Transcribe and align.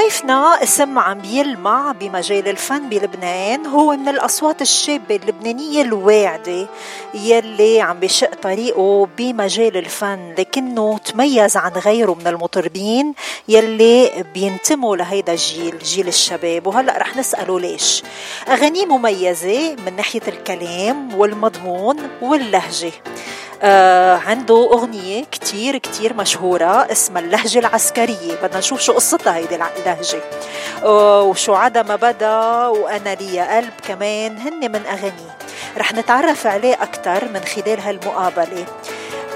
ضيفنا 0.00 0.62
اسم 0.62 0.98
عم 0.98 1.24
يلمع 1.24 1.92
بمجال 1.92 2.48
الفن 2.48 2.88
بلبنان 2.88 3.66
هو 3.66 3.96
من 3.96 4.08
الأصوات 4.08 4.62
الشابة 4.62 5.16
اللبنانية 5.16 5.82
الواعدة 5.82 6.66
يلي 7.14 7.80
عم 7.80 8.00
بشق 8.00 8.34
طريقه 8.34 9.08
بمجال 9.18 9.76
الفن 9.76 10.34
لكنه 10.38 10.98
تميز 10.98 11.56
عن 11.56 11.72
غيره 11.72 12.14
من 12.14 12.26
المطربين 12.26 13.14
يلي 13.48 14.24
بينتموا 14.34 14.96
لهيدا 14.96 15.32
الجيل 15.32 15.78
جيل 15.78 16.08
الشباب. 16.08 16.66
وهلأ 16.66 16.98
رح 16.98 17.16
نسأله 17.16 17.60
ليش؟ 17.60 18.02
أغانيه 18.48 18.86
مميزة 18.86 19.76
من 19.86 19.96
ناحية 19.96 20.22
الكلام 20.28 21.14
والمضمون 21.14 21.96
واللهجة. 22.22 22.92
آه 23.62 24.16
عنده 24.16 24.70
أغنية 24.72 25.24
كتير 25.24 25.76
كتير 25.78 26.14
مشهورة 26.14 26.92
اسمها 26.92 27.22
اللهجة 27.22 27.58
العسكرية. 27.58 28.34
بدنا 28.42 28.58
نشوف 28.58 28.80
شو 28.80 28.92
قصتها 28.92 29.36
هيدي 29.36 29.54
اللهجة. 29.54 30.20
آه 30.84 31.22
وشو 31.22 31.54
عدا 31.54 31.82
ما 31.82 31.96
بدأ 31.96 32.66
وأنا 32.66 33.14
لي 33.14 33.40
قلب 33.40 33.72
كمان. 33.88 34.38
هن 34.38 34.72
من 34.72 34.86
أغانيه 34.86 35.36
رح 35.78 35.92
نتعرف 35.92 36.46
عليه 36.46 36.82
أكتر 36.82 37.24
من 37.34 37.40
خلال 37.40 37.80
هالمقابلة. 37.80 38.64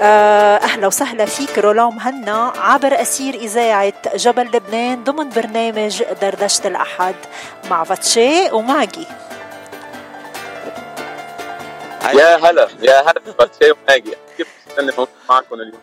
آه، 0.01 0.57
أهلا 0.57 0.87
وسهلا 0.87 1.25
فيك 1.25 1.57
رولان 1.57 1.95
مهنا. 1.95 2.53
عبر 2.57 3.01
أسير 3.01 3.33
إذاعة 3.33 3.93
جبل 4.15 4.43
لبنان 4.53 5.03
ضمن 5.03 5.29
برنامج 5.29 6.03
دردشة 6.21 6.67
الأحد 6.67 7.15
مع 7.69 7.83
فاتشي 7.83 8.51
وماجي 8.51 9.07
يا 12.13 12.35
هلا 12.35 12.67
يا 12.81 13.01
هلا 13.01 13.21
باتشي 13.39 13.71
وماجي 13.71 14.13
كيف 14.37 14.47
معكم 15.29 15.55
اليوم؟ 15.55 15.79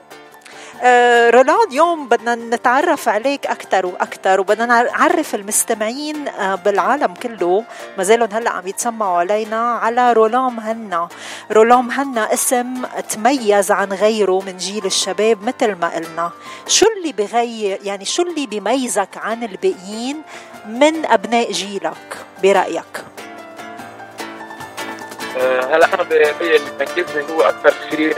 آه، 0.84 1.30
رولان 1.30 1.56
اليوم 1.68 2.08
بدنا 2.08 2.34
نتعرف 2.34 3.08
عليك 3.08 3.46
أكثر 3.46 3.86
وأكثر 3.86 4.40
وبدنا 4.40 4.66
نعرف 4.66 5.34
المستمعين 5.34 6.28
آه، 6.28 6.54
بالعالم 6.54 7.14
كله. 7.14 7.64
ما 7.98 8.04
زالهم 8.04 8.28
هلأ 8.32 8.50
عم 8.50 8.66
يتسمعوا 8.66 9.18
علينا 9.18 9.72
على 9.74 10.12
رولان 10.12 10.52
مهنا 10.52 11.08
رولان 11.52 11.84
مهنا 11.84 12.32
اسم 12.32 12.86
تميز 13.08 13.70
عن 13.70 13.92
غيره 13.92 14.42
من 14.46 14.56
جيل 14.56 14.86
الشباب 14.86 15.42
مثل 15.42 15.74
ما 15.74 15.88
قلنا. 15.88 16.30
شو 16.66 16.86
اللي 16.96 17.12
بغير 17.12 17.78
يعني 17.82 18.04
شو 18.04 18.22
اللي 18.22 18.46
بيميزك 18.46 19.16
عن 19.16 19.42
الباقيين 19.44 20.22
من 20.66 21.06
أبناء 21.06 21.52
جيلك؟ 21.52 22.16
برأيك؟ 22.42 23.04
آه، 25.36 25.60
هلا 25.60 25.94
أنا 25.94 26.02
اللي 26.02 26.58
بيميزني 26.78 27.34
هو 27.36 27.42
أكثر 27.42 27.72
شيء 27.90 28.14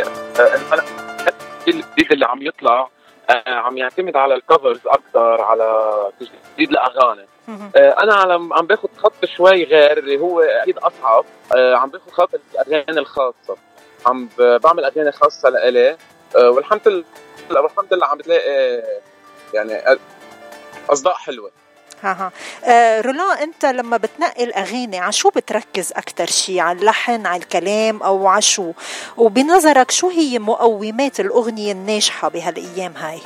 الجيل 1.61 1.85
الجديد 1.85 2.13
اللي 2.13 2.27
عم 2.27 2.43
يطلع 2.43 2.89
آه 3.31 3.43
عم 3.55 3.79
يعتمد 3.79 4.17
على 4.17 4.35
الكفرز 4.35 4.81
أكثر 4.87 5.43
على 5.43 5.93
تجديد 6.21 6.71
الاغاني 6.71 7.27
آه 7.77 8.03
أنا 8.03 8.15
عم 8.55 8.67
باخذ 8.67 8.89
خط 8.97 9.25
شوي 9.25 9.65
غير 9.65 9.99
اللي 9.99 10.19
هو 10.21 10.41
أكيد 10.41 10.79
أصعب. 10.79 11.25
آه 11.57 11.75
عم 11.77 11.91
باخذ 11.91 12.11
خط 12.11 12.31
الأغاني 12.55 13.01
الخاصة. 13.01 13.57
عم 14.07 14.29
بعمل 14.39 14.85
أغاني 14.85 15.13
خاصة 15.13 15.49
لإلي. 15.49 15.97
آه 16.37 16.51
والحمد 16.51 16.89
لله 16.89 17.61
والحمد 17.61 17.95
لله 17.95 18.07
عم 18.07 18.19
بتلاقي 18.19 18.83
يعني 19.55 19.99
أصداء 20.91 21.15
حلوة. 21.15 21.51
ها 22.05 22.13
ها. 22.13 22.33
آه 22.71 23.01
انت 23.43 23.65
لما 23.65 23.97
بتنقي 23.97 24.45
الاغاني 24.45 24.99
على 24.99 25.13
شو 25.13 25.31
بتركز 25.31 25.93
أكثر 25.93 26.27
شيء 26.27 26.61
على 26.61 26.79
اللحن 26.79 27.27
على 27.27 27.43
الكلام 27.43 28.03
أو 28.03 28.27
على 28.27 28.43
شو؟ 28.43 28.73
وبنظرك 29.17 29.91
شو 29.91 30.09
هي 30.09 30.39
مقومات 30.39 31.21
الأغنية 31.21 31.73
الناجحة 31.73 32.29
بهالأيام 32.29 32.93
هاي؟ 32.97 33.21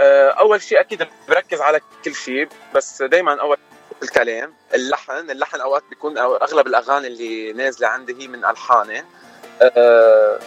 آه 0.00 0.30
أول 0.30 0.62
شيء 0.62 0.80
أكيد 0.80 1.06
بركز 1.28 1.60
على 1.60 1.80
كل 2.04 2.14
شيء 2.14 2.48
بس 2.74 3.02
دائما 3.02 3.40
أول 3.40 3.56
الكلام 4.02 4.54
اللحن. 4.74 5.30
اللحن 5.30 5.60
أوقات 5.60 5.82
بيكون 5.90 6.18
أو 6.18 6.36
أغلب 6.36 6.66
الأغاني 6.66 7.06
اللي 7.06 7.52
نازلة 7.52 7.88
عندي 7.88 8.16
هي 8.22 8.28
من 8.28 8.44
الحاني 8.44 9.04
أه 9.62 10.38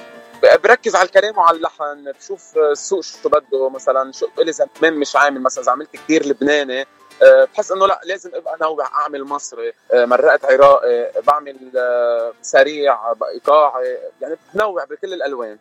بركز 0.64 0.96
على 0.96 1.06
الكلام 1.06 1.38
وعلى 1.38 1.58
اللحن. 1.58 2.12
بشوف 2.20 2.58
السوق 2.58 3.02
شو 3.04 3.30
بده 3.30 3.70
مثلا 3.70 4.12
شو 4.12 4.28
لي 4.38 4.52
زمان 4.52 4.94
مش 4.94 5.16
عامل 5.16 5.42
مثلا 5.42 5.64
إذا 5.64 5.72
عملت 5.72 5.90
كثير 5.94 6.26
لبناني 6.26 6.88
أه، 7.22 7.48
بحس 7.54 7.72
إنه 7.72 7.88
لا 7.88 8.02
لازم 8.06 8.32
أبقى 8.34 8.58
نوع 8.62 8.86
أعمل 8.86 9.24
مصري. 9.24 9.74
أه، 9.92 10.06
مرقت 10.06 10.46
عراقي 10.46 11.12
بعمل 11.28 11.58
أه، 11.78 12.34
سريع 12.42 12.98
إيقاعي 13.34 13.98
يعني 14.22 14.38
بنوع 14.54 14.84
بكل 14.84 15.14
الألوان. 15.14 15.58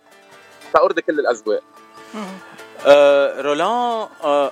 ترضي 0.75 1.03
كل 1.03 1.20
الأذواق. 1.20 1.62
رولان 3.41 4.09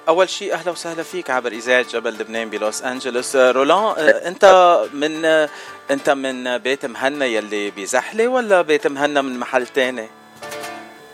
أول 0.08 0.28
شيء 0.28 0.52
أهلا 0.52 0.72
وسهلا 0.72 1.02
فيك 1.02 1.30
عبر 1.30 1.52
إذاعة 1.52 1.82
جبل 1.82 2.10
لبنان 2.10 2.50
بلوس 2.50 2.82
أنجلوس. 2.82 3.36
رولان 3.36 3.94
أنت 4.30 4.44
من 4.92 5.24
أنت 5.90 6.10
من 6.10 6.58
بيت 6.58 6.86
مهنا 6.86 7.26
يلي 7.26 7.70
بزحله 7.70 8.28
ولا 8.28 8.62
بيت 8.62 8.86
مهنا 8.86 9.22
من 9.22 9.38
محل 9.38 9.66
تاني؟ 9.66 10.19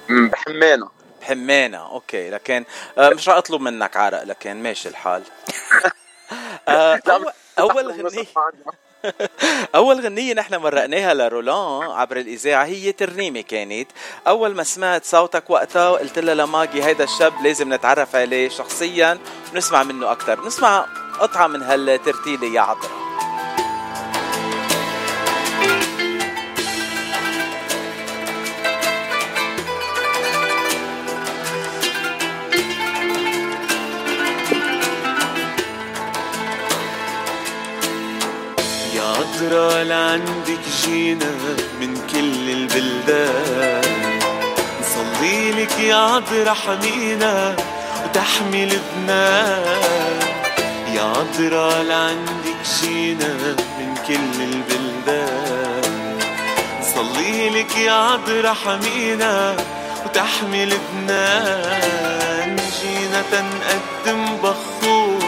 بحمانة 0.08 0.88
بحمانة 1.20 1.78
okay. 1.90 2.30
لكن 2.30 2.64
آه، 2.98 3.08
مش 3.10 3.28
راح 3.28 3.36
أطلب 3.36 3.60
منك 3.60 3.96
عرق 3.96 4.22
لكن 4.22 4.62
ماشي 4.62 4.88
الحال. 4.88 5.22
آه، 6.68 7.00
اول 7.58 7.90
غنية 7.92 8.26
أول 9.74 10.00
غنية 10.00 10.34
نحن 10.34 10.54
مرقناها 10.56 11.14
لرولان 11.14 11.90
عبر 11.90 12.16
الإذاعة 12.16 12.64
هي 12.64 12.92
ترنيمة 12.92 13.40
كانت. 13.40 13.88
أول 14.26 14.54
ما 14.54 14.62
سمعت 14.62 15.04
صوتك 15.04 15.50
وقتها 15.50 15.90
قلت 15.90 16.18
لها 16.18 16.34
لماجي 16.34 16.84
هيدا 16.84 17.04
الشاب 17.04 17.42
لازم 17.42 17.74
نتعرف 17.74 18.16
عليه 18.16 18.48
شخصيا 18.48 19.18
ونسمع 19.52 19.82
منه 19.82 20.12
أكثر 20.12 20.46
نسمع 20.46 20.86
قطعة 21.20 21.46
من 21.46 21.62
هالترتيلة 21.62 22.46
يا 22.46 22.60
عطرة 22.60 22.95
نظرة 39.36 39.82
لعندك 39.82 40.60
جينا 40.84 41.30
من 41.80 41.94
كل 42.12 42.50
البلدان 42.50 44.20
نصلي 44.80 45.50
لك 45.50 45.78
يا 45.80 45.96
عذرا 45.96 46.52
حمينا 46.52 47.56
وتحمي 48.04 48.66
لبنان 48.66 50.20
يا 50.94 51.02
عذرا 51.02 51.82
لعندك 51.82 52.60
جينا 52.80 53.34
من 53.78 53.94
كل 54.08 54.42
البلدان 54.42 56.18
نصلي 56.80 57.50
لك 57.50 57.76
يا 57.76 57.92
عذرا 57.92 58.52
حمينا 58.52 59.56
وتحمي 60.04 60.64
لبنان 60.64 62.56
جينا 62.56 63.22
تنقدم 63.32 64.36
بخور 64.36 65.24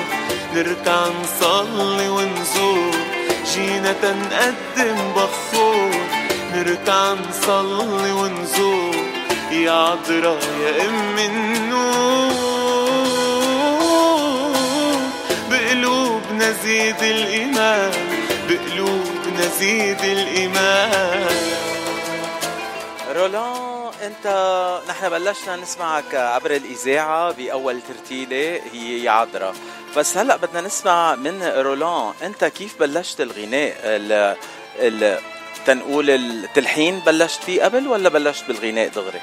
نركع 0.55 1.07
نصلي 1.23 2.09
ونزور. 2.09 3.08
جينا 3.55 3.93
تنقدم 3.93 5.13
بخور. 5.17 5.91
نركع 6.55 7.13
نصلي 7.13 8.13
ونزور. 8.13 8.97
يا 9.51 9.73
عذرا 9.73 10.39
يا 10.63 10.89
أم 10.89 11.19
النور. 11.19 12.33
بقلوبنا 15.51 16.53
زيد 16.65 17.03
الإيمان 17.03 17.93
بقلوبنا 18.49 19.47
زيد 19.61 20.01
الإيمان. 20.01 21.27
رولان 23.17 23.69
أنت 24.03 24.27
نحن 24.89 25.09
بلشنا 25.09 25.57
نسمعك 25.57 26.15
عبر 26.15 26.51
الإذاعة 26.51 27.33
بأول 27.33 27.81
ترتيلة 27.89 28.61
هي 28.73 29.03
يا 29.03 29.11
عذرا 29.11 29.55
بس 29.97 30.17
هلا 30.17 30.37
بدنا 30.37 30.61
نسمع 30.61 31.15
من 31.15 31.43
رولان 31.43 32.13
انت 32.23 32.45
كيف 32.45 32.81
بلشت 32.81 33.21
الغناء؟ 33.21 33.77
ال 33.85 34.37
ال 34.79 35.19
تنقول 35.67 36.11
التلحين 36.11 36.99
بلشت 36.99 37.43
فيه 37.43 37.65
قبل 37.65 37.89
ولا 37.89 38.09
بلشت 38.09 38.45
بالغناء 38.49 38.89
دغري؟ 38.89 39.21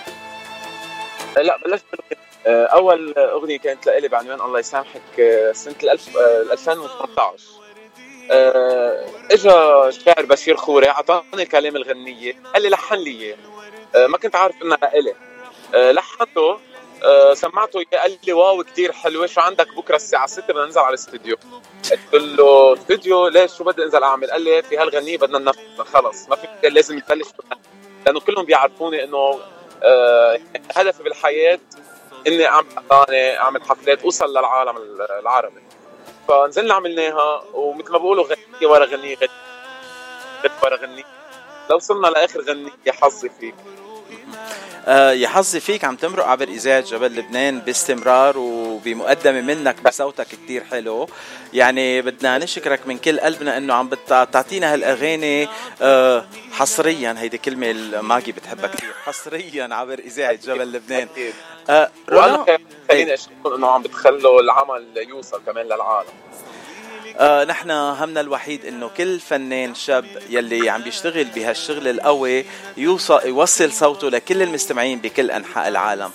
لا 1.37 1.57
بلشت 1.57 1.83
بالغناء. 1.91 2.25
أول 2.73 3.13
أغنية 3.17 3.57
كانت 3.59 3.85
لإلي 3.85 4.07
بعنوان 4.07 4.41
الله 4.41 4.59
يسامحك 4.59 5.01
سنة 5.51 5.75
2018 5.83 7.43
اجى 9.31 9.49
الشاعر 9.87 10.25
بشير 10.25 10.55
خوري 10.55 10.89
أعطاني 10.89 11.45
كلام 11.45 11.75
الغنية 11.75 12.33
قال 12.53 12.63
لي 12.63 12.69
لحن 12.69 12.95
لي 12.95 13.11
إياه. 13.21 14.07
ما 14.07 14.17
كنت 14.17 14.35
عارف 14.35 14.55
إنها 14.63 14.77
لإلي 14.77 15.13
لحنته 15.93 16.59
أه 17.03 17.33
سمعته 17.33 17.83
قال 17.93 18.17
لي 18.27 18.33
واو 18.33 18.63
كثير 18.63 18.91
حلوة 18.91 19.27
شو 19.27 19.41
عندك 19.41 19.75
بكرة 19.75 19.95
الساعة 19.95 20.27
6 20.27 20.43
بدنا 20.47 20.65
ننزل 20.65 20.79
على 20.81 20.89
الاستوديو 20.89 21.37
قلت 22.13 22.13
له 22.13 22.73
استوديو 22.73 23.27
ليش؟ 23.27 23.53
شو 23.57 23.63
بدي 23.63 23.83
أنزل 23.83 24.03
أعمل؟ 24.03 24.31
قال 24.31 24.41
لي 24.41 24.61
في 24.61 24.77
هالغنية 24.77 25.17
بدنا 25.17 25.39
ننفذ 25.39 25.83
خلص. 25.83 26.29
ما 26.29 26.35
في 26.35 26.69
لازم 26.69 26.95
نبلش 26.95 27.27
لأنه 28.05 28.19
كلهم 28.19 28.45
بيعرفوني 28.45 29.03
إنه 29.03 29.39
أه 29.83 30.39
هدفي 30.75 31.03
بالحياة 31.03 31.59
إني 32.27 32.47
أغاني 32.47 33.39
أعمل 33.39 33.61
حفلات 33.63 34.01
أوصل 34.01 34.29
للعالم 34.29 34.77
العربي. 35.19 35.63
فنزلنا 36.27 36.73
عملناها 36.73 37.43
ومثل 37.53 37.91
ما 37.91 37.97
بقولوا 37.97 38.25
غنية 38.25 38.67
ورا 38.67 38.85
غنية 38.85 39.15
غنية 39.15 40.51
ورا 40.63 40.75
غنية. 40.75 41.03
لو 41.69 41.75
وصلنا 41.75 42.07
لآخر 42.07 42.41
غنية 42.41 42.71
حظي 42.89 43.29
فيك 43.39 43.55
آه 43.57 43.84
يا 45.11 45.27
حظي 45.27 45.59
فيك 45.59 45.83
عم 45.83 45.95
تمرق 45.95 46.25
عبر 46.25 46.47
اذاعه 46.47 46.79
جبل 46.79 47.15
لبنان 47.15 47.59
باستمرار 47.59 48.37
وبمقدمة 48.37 49.41
منك 49.41 49.81
بصوتك 49.81 50.27
كتير 50.27 50.63
حلو. 50.63 51.09
يعني 51.53 52.01
بدنا 52.01 52.37
نشكرك 52.37 52.87
من 52.87 52.97
كل 52.97 53.19
قلبنا 53.19 53.57
إنه 53.57 53.73
عم 53.73 53.89
بتعطينا 53.89 54.73
هالأغاني 54.73 55.47
آه 55.81 56.25
حصريا. 56.51 57.15
هيدي 57.17 57.37
كلمة 57.37 58.01
ماجي 58.01 58.31
بتحبها 58.31 58.67
كثير 58.67 58.93
حصريا 59.05 59.69
عبر 59.71 59.99
اذاعه 59.99 60.33
جبل 60.33 60.71
لبنان. 60.71 61.07
آه 61.69 61.91
وأنا 62.11 62.45
خليني 62.89 63.13
أشكركم 63.13 63.53
إنه 63.53 63.67
عم 63.67 63.81
بتخلوا 63.81 64.41
العمل 64.41 64.85
يوصل 64.97 65.41
كمان 65.45 65.65
للعالم. 65.65 66.09
آه 67.19 67.43
نحن 67.43 67.71
همنا 67.71 68.21
الوحيد 68.21 68.65
إنه 68.65 68.87
كل 68.97 69.19
فنان 69.19 69.75
شاب 69.75 70.05
يلي 70.29 70.69
عم 70.69 70.81
بيشتغل 70.81 71.23
بهالشغل 71.23 71.87
القوي 71.87 72.45
يوصل 72.77 73.21
يوصل 73.25 73.71
صوته 73.71 74.09
لكل 74.09 74.41
المستمعين 74.41 74.99
بكل 74.99 75.31
أنحاء 75.31 75.67
العالم. 75.67 76.11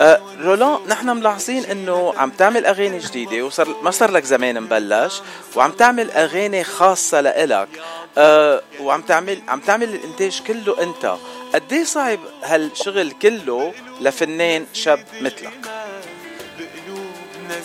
آه 0.00 0.20
رولان 0.40 0.78
نحن 0.88 1.08
ملاحظين 1.16 1.64
إنه 1.64 2.14
عم 2.16 2.30
تعمل 2.30 2.66
أغاني 2.66 2.98
جديدة 2.98 3.42
وصار 3.44 3.68
ما 3.82 3.90
صار 3.90 4.10
لك 4.10 4.24
زمان 4.24 4.60
مبلش 4.62 5.22
وعم 5.56 5.72
تعمل 5.72 6.10
أغاني 6.10 6.64
خاصة 6.64 7.20
لإلك 7.20 7.68
آه 8.18 8.62
وعم 8.80 9.02
تعمل 9.02 9.38
عم 9.48 9.60
تعمل 9.60 9.94
الإنتاج 9.94 10.42
كله 10.46 10.82
أنت. 10.82 11.16
قد 11.54 11.72
إيه 11.72 11.84
صعب 11.84 12.18
هالشغل 12.42 13.10
كله 13.10 13.72
لفنان 14.00 14.66
شاب 14.72 15.04
مثلك؟ 15.20 15.75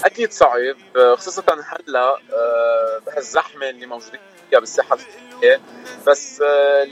أكيد 0.05 0.31
صعب 0.31 0.75
خصوصا 1.15 1.43
هلأ 1.47 2.17
آه، 2.33 3.01
بهالزحمه 3.05 3.69
اللي 3.69 3.85
موجودين 3.85 4.19
فيها 4.49 4.59
بالساحة 4.59 4.95
الفنية. 4.95 5.61
بس 6.07 6.41
آه، 6.41 6.83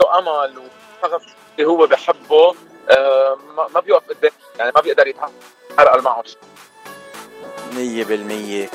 له 0.00 0.18
أمل 0.18 0.58
وشغف 0.58 1.22
اللي 1.58 1.68
هو 1.68 1.86
بحبه 1.86 2.54
آه، 2.90 3.38
ما 3.74 3.80
بيوقف 3.80 4.08
قدام 4.08 4.30
يعني 4.58 4.72
ما 4.74 4.80
بيقدر 4.80 5.06
يتحرق 5.06 6.02
معه 6.02 6.24
مية 7.74 8.04
بالمية. 8.04 8.70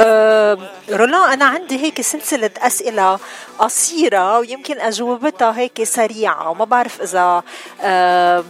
أه 0.00 0.58
رولان 0.90 1.32
أنا 1.32 1.44
عندي 1.44 1.78
هيك 1.78 2.00
سلسلة 2.00 2.50
أسئلة 2.58 3.18
قصيرة 3.58 4.38
ويمكن 4.38 4.80
أجوبتها 4.80 5.58
هيك 5.58 5.82
سريعة 5.82 6.50
وما 6.50 6.64
بعرف 6.64 7.02
إذا 7.02 7.42
أه 7.80 8.44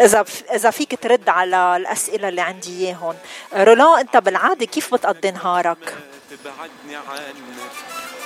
إذا 0.00 0.24
إذا 0.54 0.70
فيك 0.70 0.98
ترد 1.02 1.28
على 1.28 1.76
الأسئلة 1.76 2.28
اللي 2.28 2.40
عندي 2.40 2.86
اياهم 2.86 3.14
رولان 3.54 3.98
أنت 3.98 4.16
بالعادة 4.16 4.66
كيف 4.66 4.94
بتقضي 4.94 5.30
نهارك؟ 5.30 5.94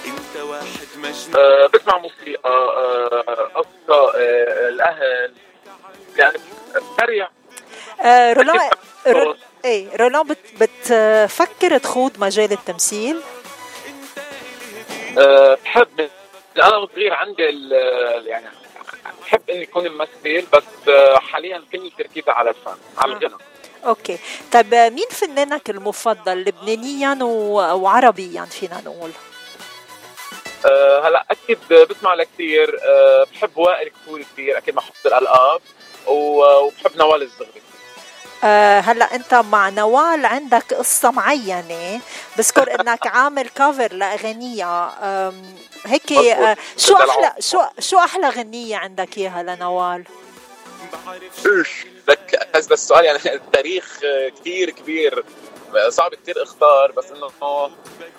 انت 0.07 0.43
واحد 0.43 0.89
مجنون 0.97 1.37
أه 1.37 1.67
بسمع 1.67 1.99
موسيقى 1.99 2.51
أه 2.51 3.65
أه 3.91 4.13
الأهل 4.69 5.35
يعني 6.17 6.39
سريع. 7.01 7.29
أه 8.01 8.33
رولان 8.33 8.71
رو... 9.07 9.37
إيه 9.65 9.97
رولان 9.97 10.27
بت... 10.27 10.39
بتفكر 10.61 11.79
تخوض 11.79 12.19
مجال 12.19 12.53
التمثيل؟ 12.53 13.21
أه 15.19 15.59
بحب. 15.65 16.11
أنا 16.57 16.77
وصغير 16.77 17.15
عندي 17.15 17.43
يعني 18.27 18.47
بحب 19.23 19.51
إني 19.51 19.63
اكون 19.63 19.89
ممثل 19.89 20.47
بس 20.53 20.89
آه، 20.89 21.17
حاليا 21.17 21.63
كل 21.73 21.91
تركيزي 21.99 22.31
على 22.31 22.51
الفن 22.51 22.77
على 22.99 23.13
آه. 23.13 23.17
الغنى 23.17 23.35
أوكي. 23.85 24.19
طيب 24.53 24.75
مين 24.75 25.07
فنانك 25.11 25.71
المفضل؟ 25.71 26.45
لبنانيا 26.45 27.19
وعربيا 27.75 28.45
فينا 28.45 28.81
نقول. 28.87 29.11
أه 30.67 31.09
هلأ 31.09 31.27
أكيد 31.31 31.59
بسمع 31.91 32.15
لكثير 32.15 32.79
أه 32.85 33.27
بحب 33.33 33.51
وائل 33.57 33.89
كثير 33.89 34.23
كثير 34.33 34.59
أكيد 34.59 34.75
مع 34.75 34.83
حفظ 34.83 35.07
الالقاب 35.07 35.61
وبحب 36.07 36.97
نوال 36.97 37.23
الزغري. 37.23 37.63
آه 38.45 38.81
هلا 38.81 39.15
انت 39.15 39.35
مع 39.35 39.69
نوال 39.69 40.27
عندك 40.27 40.75
قصة 40.75 41.11
معينة؟ 41.11 42.01
بذكر 42.39 42.71
انك 42.81 43.07
عامل 43.07 43.49
كفر 43.49 43.93
لاغانيها 43.93 45.33
هيك 45.87 46.13
آه 46.13 46.57
شو 46.77 46.97
أحلى 46.97 47.35
شو 47.41 47.63
شو 47.79 47.99
أحلى 47.99 48.29
غنيه 48.29 48.77
عندك 48.77 49.19
إياها 49.19 49.43
لنوال؟ 49.43 50.05
لك 52.09 52.49
هذا 52.55 52.75
السؤال 52.75 53.05
يعني 53.05 53.19
التاريخ 53.35 53.99
كثير 54.41 54.71
كبير. 54.71 55.25
صعب 55.89 56.15
كثير 56.15 56.43
اختار 56.43 56.93
بس 56.93 57.11
إنه 57.11 57.31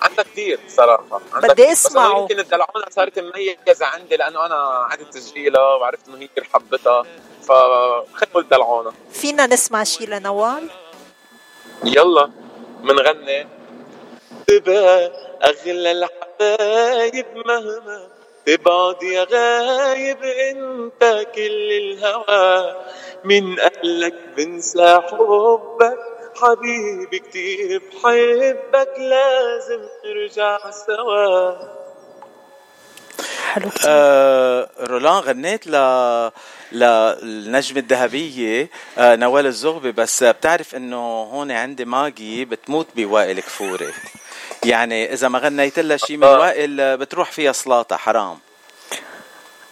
عندها 0.02 0.24
كثير 0.24 0.60
صراحة. 0.68 1.22
بدي 1.44 1.72
أسمعه. 1.72 2.20
يمكن 2.20 2.40
الدلعونة 2.40 2.86
صارت 2.90 3.20
مميزة 3.20 3.86
عندي 3.86 4.16
لأنه 4.18 4.46
أنا 4.46 4.88
عدت 4.92 5.14
تسجيلها 5.14 5.62
وعرفت 5.76 6.08
إنه 6.08 6.18
هي 6.18 6.28
كثير 6.28 6.44
حبتها 6.44 7.04
فخذوا 7.42 8.42
الدلعونة. 8.42 8.94
فينا 9.12 9.48
نسمع 9.48 9.84
شيء 9.84 10.08
لنوال؟ 10.08 10.70
يلا 11.84 12.32
منغني. 12.82 13.48
تبقى 14.48 15.12
أغلى 15.44 15.92
الحبايب 15.92 17.26
مهما 17.46 18.08
تبعد 18.46 19.04
يا 19.04 19.24
غايب 19.24 20.24
أنت 20.24 21.28
كل 21.36 21.72
الهوى. 21.72 22.76
من 23.24 23.56
قالك 23.60 24.14
بنسى 24.38 25.02
حبك. 25.10 26.15
حبيبي 26.42 27.20
كتير 27.20 27.82
بحبك 27.94 28.94
لازم 28.98 29.82
نرجع 30.06 30.58
سوا. 30.72 31.52
حلو. 33.54 33.70
آه 33.88 34.70
رولان 34.80 35.14
غنيت 35.14 35.68
ل 35.68 35.76
للنجمة 36.72 37.80
الذهبية 37.80 38.70
آه 38.98 39.16
نوال 39.16 39.46
الزغبي 39.46 39.92
بس 39.92 40.24
بتعرف 40.24 40.76
إنه 40.76 41.24
هون 41.24 41.52
عندي 41.52 41.86
ماجي 41.86 42.46
بتموت 42.46 42.88
بوائل 42.96 43.40
كفوري. 43.40 43.94
يعني 44.66 45.14
إذا 45.14 45.28
ما 45.28 45.40
غنيت 45.40 45.80
لها 45.80 45.98
شيء 45.98 46.18
من 46.18 46.24
آه. 46.24 46.40
وائل 46.40 46.98
بتروح 46.98 47.32
فيها 47.32 47.52
صلاطة 47.52 47.98
حرام. 47.98 48.40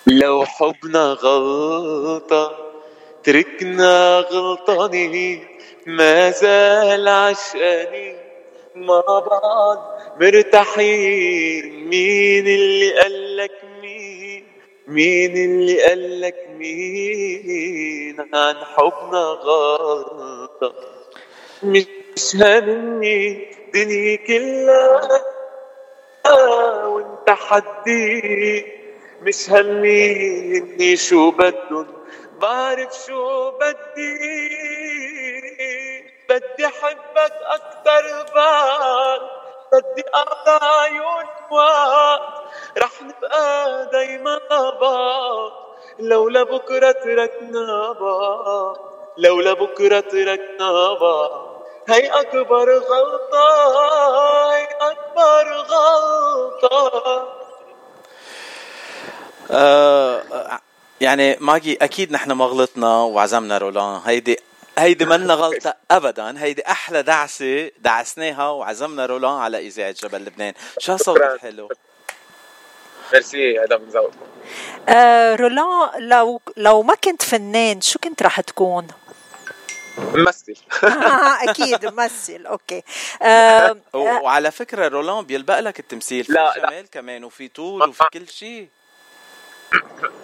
لو 0.07 0.45
حبنا 0.45 1.03
غلطة 1.03 2.57
تركنا 3.23 4.19
غلطانين. 4.19 5.52
ما 5.87 6.31
زال 6.31 7.07
عشقانين 7.07 8.17
مع 8.75 9.01
بعض 9.07 9.99
مرتاحين. 10.21 11.89
مين 11.89 12.47
اللي 12.47 12.99
قالك 12.99 13.61
مين؟ 13.81 14.47
مين 14.87 15.37
اللي 15.37 15.81
قالك 15.83 16.47
مين؟ 16.57 18.27
عن 18.33 18.55
حبنا 18.55 19.19
غلطة. 19.19 20.73
مش 21.63 22.35
هامني 22.35 23.47
دنيا 23.73 24.15
كلها 24.15 25.21
وانت 26.85 27.29
حدي 27.29 28.65
مش 29.21 29.49
همني 29.49 30.95
شو 30.97 31.31
بدن. 31.31 31.85
بعرف 32.41 32.93
شو 33.07 33.51
بدي. 33.51 34.62
بدي 36.33 36.65
أحبك 36.65 37.33
أكتر 37.45 38.33
بعد 38.35 39.21
بدي 39.73 40.03
اقضى 40.13 40.65
عيون 40.65 41.25
وقت 41.51 42.21
رح 42.77 43.01
نبقى 43.01 43.89
دايما 43.91 44.39
بعض 44.81 45.51
لو 45.99 46.29
لبكرة 46.29 46.91
تركنا 46.91 47.91
بعض 47.91 48.77
لو 49.17 49.41
لبكرة 49.41 49.99
تركنا 49.99 50.93
بعض 50.93 51.63
هي 51.89 52.07
أكبر 52.07 52.77
غلطة 52.77 53.47
هي 54.53 54.67
أكبر 54.81 55.53
غلطة. 55.53 57.27
آه 59.51 60.23
يعني 61.01 61.37
ماجي 61.39 61.77
أكيد 61.81 62.11
نحن 62.11 62.31
ما 62.31 62.45
غلطنا 62.45 62.97
وعزمنا 62.97 63.57
رولان. 63.57 64.01
هيدي 64.05 64.39
هيدي 64.77 65.05
منا 65.05 65.33
غلطة 65.43 65.75
أبدا. 65.91 66.43
هيدي 66.43 66.67
أحلى 66.67 67.03
دعسة 67.03 67.71
دعسناها 67.79 68.49
وعزمنا 68.49 69.05
رولان 69.05 69.39
على 69.39 69.67
إذاعة 69.67 69.91
جبل 69.91 70.25
لبنان. 70.25 70.53
شو 70.79 70.97
صوتك 70.97 71.37
حلو؟ 71.41 71.69
ميرسي 73.13 73.59
هذا 73.59 73.77
من 73.77 73.89
ذوقكم 73.89 74.17
آه 74.89 75.35
رولان 75.35 75.89
لو 76.09 76.41
لو 76.57 76.81
ما 76.83 76.95
كنت 76.95 77.21
فنان 77.21 77.81
شو 77.81 77.99
كنت 77.99 78.23
رح 78.23 78.41
تكون؟ 78.41 78.87
ممثل. 79.97 80.55
آه 80.83 81.43
أكيد 81.49 81.85
ممثل. 81.85 82.45
okay. 82.45 82.83
آه 83.21 83.81
وعلى 83.93 84.51
فكرة 84.51 84.87
رولان 84.87 85.25
بيلبق 85.25 85.59
لك 85.59 85.79
التمثيل. 85.79 86.23
في 86.23 86.31
لا 86.31 86.53
جمال 86.57 86.73
لا. 86.73 86.87
كمان 86.91 87.23
وفي 87.23 87.47
طول 87.47 87.89
وفي 87.89 88.03
كل 88.13 88.27
شيء. 88.27 88.69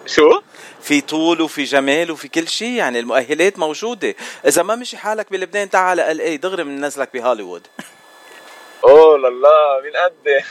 شو؟ 0.06 0.40
في 0.82 1.00
طول 1.00 1.40
وفي 1.40 1.64
جمال 1.64 2.10
وفي 2.10 2.28
كل 2.28 2.48
شيء 2.48 2.72
يعني 2.72 3.00
المؤهلات 3.00 3.58
موجودة. 3.58 4.14
إذا 4.46 4.62
ما 4.62 4.74
مشي 4.74 4.96
حالك 4.96 5.32
بلبنان 5.32 5.70
تعال 5.70 6.00
L.A. 6.00 6.36
دغري 6.36 6.64
بننزلك 6.64 7.08
بهوليوود. 7.14 7.66
أوه 8.84 9.18
لله 9.18 9.80
من 9.84 9.96
قد؟ 9.96 10.44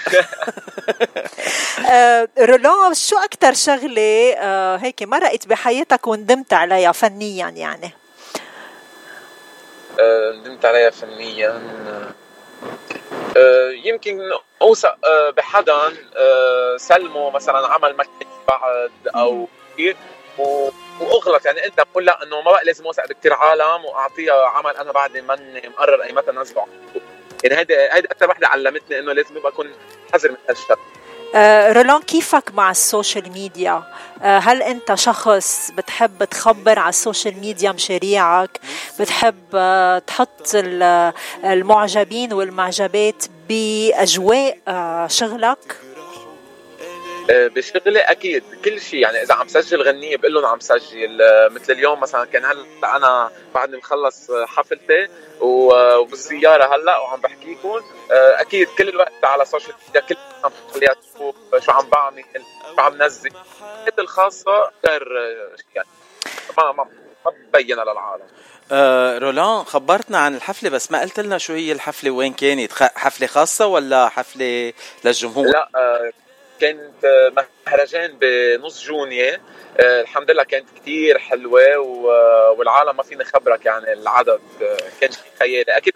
آه، 1.91 2.27
رولان 2.39 2.94
شو 2.94 3.18
أكثر 3.18 3.53
شغلة 3.53 4.34
آه، 4.38 4.77
هيك 4.77 5.03
مرقت 5.03 5.48
بحياتك 5.48 6.08
وندمت 6.08 6.53
عليها 6.53 6.91
فنيا 6.91 7.50
يعني؟ 7.50 7.91
آه، 10.00 10.32
ندمت 10.32 10.65
عليها 10.65 10.89
فنيا. 10.89 11.62
يمكن 13.84 14.20
اوثق 14.62 14.96
بحدا 15.38 15.79
سلمه 16.77 17.29
مثلا 17.29 17.68
عمل 17.68 17.98
مكتب. 17.98 18.38
بعد 18.50 18.91
أو 19.15 19.48
كثير 19.74 19.96
وأغلط 21.00 21.46
يعني 21.46 21.65
أنت 21.65 21.82
بقول 21.91 22.06
لا 22.06 22.24
إنه 22.24 22.41
ما 22.41 22.51
بقى 22.51 22.65
لازم 22.65 22.86
اوثق 22.86 23.08
بكثير 23.08 23.34
عالم 23.34 23.86
وأعطيها 23.86 24.46
عمل 24.48 24.77
أنا 24.77 24.91
بعدني 24.91 25.22
ماني 25.22 25.70
مقرر 25.70 26.03
اي 26.03 26.12
متى 26.13 26.32
نزله 26.32 26.65
يعني 27.44 27.58
هيدي 27.58 27.75
هيدي 27.75 28.08
أكثر 28.08 28.29
وحدة 28.29 28.48
علمتني 28.48 29.00
إنه 29.00 29.13
لازم 29.13 29.38
يبقى 29.38 29.51
أكون 29.51 29.72
حذر 30.13 30.32
من 30.32 30.38
هالشيء 30.50 30.75
آه 31.36 31.72
رولان 31.72 32.01
كيفك 32.01 32.51
مع 32.53 32.72
ال 32.72 32.80
social 32.80 33.31
media؟ 33.31 33.84
آه 34.24 34.38
هل 34.39 34.62
أنت 34.63 34.94
شخص 34.94 35.72
بتحب 35.77 36.24
تخبر 36.24 36.79
على 36.79 36.89
ال 36.89 36.97
social 36.97 37.39
media 37.39 37.72
مشاريعك؟ 37.72 38.60
بتحب 39.00 39.44
آه 39.56 40.00
تحط 40.00 40.56
المعجبين 41.44 42.34
والمعجبات 42.34 43.24
بأجواء 43.50 44.58
آه، 44.68 45.08
شغلك؟ 45.08 45.77
آه، 47.29 47.48
بشغلي 47.48 48.00
أكيد. 48.00 48.43
كل 48.65 48.81
شيء 48.81 49.00
يعني 49.00 49.21
إذا 49.21 49.33
عم 49.33 49.48
سجل 49.48 49.81
غنية 49.81 50.17
بقول 50.17 50.33
لهم 50.33 50.45
عم 50.45 50.59
سجل. 50.59 51.21
آه، 51.21 51.48
مثل 51.48 51.74
اليوم 51.74 52.00
مثلا 52.00 52.25
كان 52.25 52.45
هلأ 52.45 52.95
أنا 52.95 53.31
بعدني 53.53 53.77
مخلص 53.77 54.31
حفلتي 54.31 55.07
وبالسياره 55.41 56.75
هلأ 56.75 56.98
وعم 56.98 57.21
بحكيكم. 57.21 57.81
آه، 58.12 58.41
أكيد 58.41 58.67
كل 58.77 58.89
الوقت 58.89 59.24
على 59.24 59.43
ال 59.43 59.48
social 59.48 59.75
media 59.88 60.01
كل 60.01 60.15
عم 60.43 60.51
خليها 60.74 60.93
تشوف 60.93 61.36
شو 61.65 61.71
عم 61.71 61.89
بعمل 61.89 62.24
شو 62.75 62.81
عم 62.81 63.03
نزل. 63.03 63.29
الخاصة 64.00 64.71
غير 64.88 65.03
يعني 65.75 65.88
ما 66.57 66.71
ما 66.71 66.83
ما 67.25 67.31
ببينها 67.53 67.83
للعالم. 67.83 68.24
آه 68.71 69.17
رولان 69.17 69.63
خبرتنا 69.63 70.17
عن 70.17 70.36
الحفلة 70.36 70.69
بس 70.69 70.91
ما 70.91 71.01
قلت 71.01 71.19
لنا 71.19 71.38
شو 71.38 71.53
هي 71.53 71.71
الحفلة 71.71 72.12
وين 72.12 72.33
كانت؟ 72.33 72.71
حفلة 72.74 73.27
خاصة 73.27 73.65
ولا 73.65 74.09
حفلة 74.09 74.74
للجمهور؟ 75.05 75.48
لا 75.48 75.69
آه 75.75 76.12
كانت 76.62 77.32
مهرجان 77.68 78.18
بنص 78.22 78.84
جونية 78.84 79.42
آه، 79.80 80.01
الحمد 80.01 80.32
لله 80.32 80.44
كانت 80.44 80.66
كتير 80.75 81.18
حلوة 81.18 81.78
والعالم 82.58 82.98
ما 82.98 83.04
فيني 83.04 83.24
خبرك 83.24 83.66
يعني 83.66 83.94
العدد 83.94 84.42
آه، 84.62 84.78
كان 85.01 85.12
شيء 85.12 85.22
خيالي 85.39 85.78
أكيد 85.78 85.94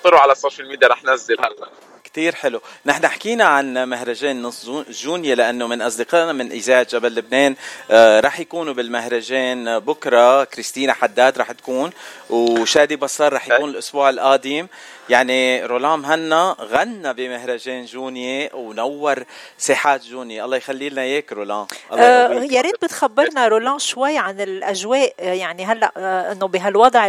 اطلعوا 0.00 0.20
على 0.20 0.32
ال 0.32 0.37
social 0.37 0.68
media 0.68 0.88
رح 0.88 1.04
نزل 1.04 1.36
هلا. 1.40 1.68
كتير 2.04 2.34
حلو. 2.34 2.60
نحن 2.86 3.08
حكينا 3.08 3.44
عن 3.44 3.88
مهرجان 3.88 4.42
نص 4.42 4.70
جونيا 4.90 5.34
لأنه 5.34 5.66
من 5.66 5.82
أصدقائنا 5.82 6.32
من 6.32 6.50
إذاعة 6.52 6.86
جبل 6.90 7.14
لبنان 7.14 7.56
آه 7.90 8.20
رح 8.20 8.40
يكونوا 8.40 8.74
بالمهرجان 8.74 9.78
بكرة. 9.78 10.44
كريستينا 10.44 10.92
حداد 10.92 11.38
رح 11.38 11.52
تكون 11.52 11.90
وشادي 12.30 12.96
بصار 12.96 13.32
رح 13.32 13.48
يكون 13.48 13.70
الأسبوع 13.70 14.10
القادم. 14.10 14.66
يعني 15.08 15.66
رولان 15.66 16.04
مهنا 16.04 16.56
غنى 16.60 17.12
بمهرجان 17.14 17.84
جونيا 17.84 18.54
ونور 18.54 19.24
ساحات 19.58 20.04
جونيا. 20.04 20.44
الله 20.44 20.56
يخلي 20.56 20.88
لنا 20.88 21.02
إياك 21.02 21.32
رولان 21.32 21.66
آه 21.92 22.32
يا 22.32 22.60
ريت 22.60 22.74
بتخبرنا 22.82 23.48
رولان 23.48 23.78
شوي 23.78 24.18
عن 24.18 24.40
الأجواء 24.40 25.14
يعني 25.18 25.64
هلأ 25.64 25.92
آه 25.96 26.32
إنه 26.32 26.48
بهالوضع 26.48 27.08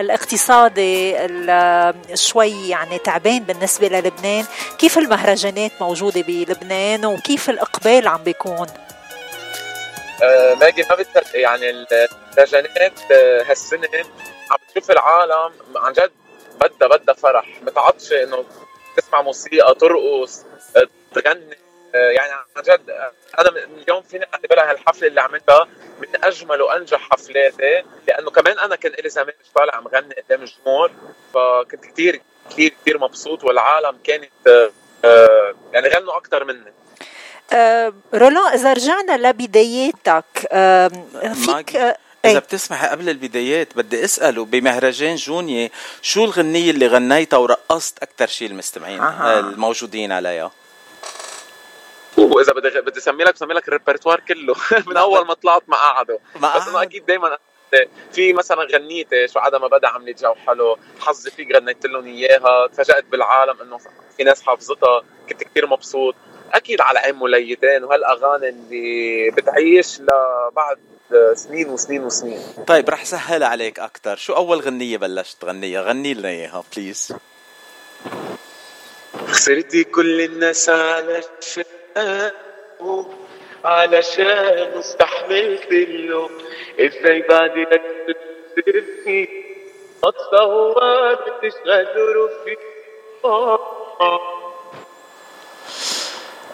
الإقتصادي 0.00 1.16
شوي 2.14 2.68
يعني 2.68 2.98
تعبان 2.98 3.38
بالنسبة 3.38 3.88
للبنان 4.06 4.44
كيف 4.78 4.98
المهرجانات 4.98 5.72
موجودة 5.80 6.20
بلبنان 6.20 7.06
وكيف 7.06 7.50
الإقبال 7.50 8.08
عم 8.08 8.22
بيكون؟ 8.22 8.66
آه 10.22 10.54
ماجي 10.54 10.82
ما 10.90 10.94
بتصدق 10.94 11.36
يعني 11.36 11.70
المهرجانات 11.70 12.92
آه، 13.12 13.42
هالسنة 13.42 13.88
عم 14.50 14.58
تشوف 14.74 14.90
العالم 14.90 15.52
عن 15.76 15.92
جد 15.92 16.12
بدها 16.60 16.88
بدها 16.88 17.14
فرح. 17.14 17.46
متعطشة 17.62 18.22
إنه 18.22 18.44
تسمع 18.96 19.22
موسيقى 19.22 19.74
ترقص 19.74 20.44
تغني. 21.14 21.56
يعني 21.94 22.32
عن 22.56 22.62
جد 22.62 22.90
أنا 23.38 23.48
اليوم 23.48 24.02
فيني 24.02 24.26
أعتبرها 24.34 24.70
هالحفلة 24.70 25.08
اللي 25.08 25.20
عملتها 25.20 25.68
من 26.00 26.24
أجمل 26.24 26.62
وأنجح 26.62 27.08
حفلاتي 27.10 27.82
لأنه 28.08 28.30
كمان 28.30 28.58
أنا 28.58 28.76
كان 28.76 28.92
لي 28.92 29.08
زمان 29.08 29.34
مش 29.40 29.46
طالع 29.54 29.76
عم 29.76 29.88
غني 29.88 30.14
قدام 30.14 30.42
الجمهور 30.42 30.90
فكنت 31.34 31.84
كثير 31.84 32.20
كثير 32.50 32.74
كثير 32.82 32.98
مبسوط 32.98 33.44
والعالم 33.44 33.98
كانت 34.04 34.30
آه، 35.04 35.54
يعني 35.72 35.88
غنوا 35.88 36.16
أكثر 36.16 36.44
مني 36.44 36.72
أه 37.52 37.92
رولان 38.14 38.52
إذا 38.52 38.72
رجعنا 38.72 39.28
لبداياتك 39.28 40.46
أه 40.52 40.88
فيك 41.34 41.76
إذا 42.24 42.34
إيه. 42.34 42.38
بتسمحي 42.38 42.88
قبل 42.88 43.08
البدايات 43.08 43.76
بدي 43.76 44.04
أسأله 44.04 44.44
بمهرجان 44.44 45.16
جونيا 45.16 45.70
شو 46.02 46.24
الغنية 46.24 46.70
اللي 46.70 46.86
غنيتها 46.86 47.36
ورقصت 47.36 48.02
أكثر 48.02 48.26
شيء 48.26 48.48
المستمعين 48.48 49.00
أه. 49.00 49.40
الموجودين 49.40 50.12
عليها؟ 50.12 50.50
واذا 52.16 52.52
بدي 52.52 52.80
بدي 52.80 52.98
أسمي 52.98 53.24
لك 53.24 53.34
بسمي 53.34 53.54
لك 53.54 53.68
الريبرتوار 53.68 54.20
كله 54.20 54.54
من 54.86 54.96
أول 54.96 55.26
ما 55.26 55.34
طلعت 55.34 55.62
ما 55.68 55.76
قعدوا 55.76 56.18
بس 56.36 56.68
أنا 56.68 56.82
أكيد 56.82 57.06
دائما 57.06 57.38
في 58.12 58.32
مثلا 58.32 58.62
غنيتي 58.74 59.28
شو 59.28 59.38
عدا 59.38 59.58
ما 59.58 59.66
بدا 59.66 59.88
عملت 59.88 60.22
جو 60.22 60.34
حلو 60.34 60.78
حظي 61.00 61.30
فيك 61.30 61.56
غنيت 61.56 61.86
لهم 61.86 62.06
إياها 62.06 62.66
تفاجأت 62.66 63.04
بالعالم 63.04 63.60
إنه 63.60 63.78
في 64.16 64.24
ناس 64.24 64.42
حافظتها 64.42 65.02
كنت 65.28 65.44
كثير 65.44 65.66
مبسوط. 65.66 66.14
أكيد 66.52 66.80
على 66.80 66.98
عين 66.98 67.18
مليتين 67.18 67.84
وهالأغاني 67.84 68.48
اللي 68.48 69.30
بتعيش 69.30 70.00
لبعد 70.00 70.78
سنين 71.34 71.68
وسنين 71.68 72.04
وسنين. 72.04 72.40
طيب 72.66 72.90
رح 72.90 73.04
سهل 73.04 73.42
عليك 73.42 73.80
أكثر 73.80 74.16
شو 74.16 74.32
أول 74.32 74.60
غنية 74.60 74.98
بلشت 74.98 75.42
تغنيها؟ 75.42 75.82
غني 75.82 76.14
لنا 76.14 76.28
إياها 76.28 76.64
please 76.76 77.14
خسرتي 79.28 79.84
كل 79.84 80.20
الناس 80.20 80.68
على 80.68 81.22
علشان 83.66 84.78
استحملت 84.78 85.72
له 85.72 86.30
إزاي 86.80 87.22
بعد 87.22 87.58
لك 87.58 87.82
خسرتني 88.56 89.28
اتصور 90.04 91.14
بتشغل 91.14 92.30
في 92.44 92.56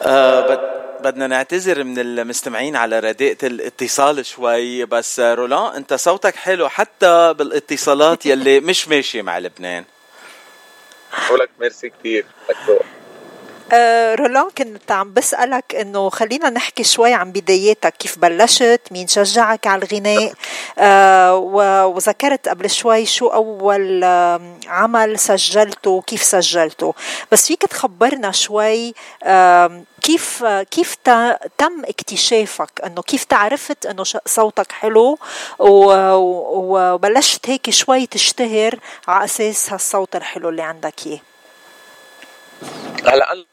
آه 0.03 0.73
بدنا 1.01 1.27
نعتذر 1.27 1.85
من 1.85 1.99
المستمعين 1.99 2.77
على 2.77 2.99
رداءة 2.99 3.37
الاتصال 3.43 4.27
شوي 4.27 4.85
بس 4.85 5.21
رولان 5.21 5.75
أنت 5.77 5.95
صوتك 5.95 6.37
حلو 6.37 6.69
حتى 6.69 7.35
بالاتصالات 7.39 8.27
يلي 8.27 8.61
مش 8.61 8.89
ماشية 8.89 9.23
مع 9.23 9.39
لبنان. 9.39 9.85
ولك 11.31 11.51
ميرسي 11.61 11.89
كثير 11.89 12.27
آه، 13.73 14.15
رولان 14.15 14.51
كنت 14.59 14.93
عم 14.93 15.13
بسألك 15.13 15.75
إنه 15.75 16.09
خلينا 16.11 16.51
نحكي 16.51 16.85
شوي 16.85 17.15
عن 17.15 17.33
بداياتك. 17.33 17.95
كيف 17.97 18.19
بلشت؟ 18.19 18.81
مين 18.91 19.09
شجعك 19.09 19.67
على 19.67 19.83
الغناء؟ 19.83 20.33
آه 20.79 21.37
وذكرت 21.87 22.49
قبل 22.49 22.71
شوي 22.71 23.07
شو 23.07 23.27
أول 23.27 24.05
عمل 24.67 25.19
سجلته 25.19 26.03
كيف 26.07 26.23
سجلته. 26.23 26.95
بس 27.33 27.47
فيك 27.47 27.63
تخبرنا 27.63 28.31
شوي 28.33 28.95
كيف 30.03 30.45
كيف 30.45 30.97
تم 31.59 31.83
اكتشافك؟ 31.85 32.71
إنه 32.87 33.03
كيف 33.03 33.25
تعرفت 33.25 33.87
إنه 33.87 34.05
صوتك 34.27 34.73
حلو؟ 34.73 35.19
وبلشت 35.59 37.51
هيك 37.51 37.71
شوي 37.71 38.07
تشتهر 38.07 38.79
على 39.09 39.25
أساس 39.25 39.73
هالصوت 39.73 40.17
الحلو 40.17 40.49
اللي 40.49 40.63
عندك 40.63 41.07
اياه 41.07 41.21
هلأ 43.07 43.45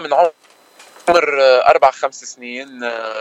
من 0.00 0.14
عمر 0.14 1.24
أربع 1.68 1.90
خمس 1.90 2.24
سنين 2.24 2.80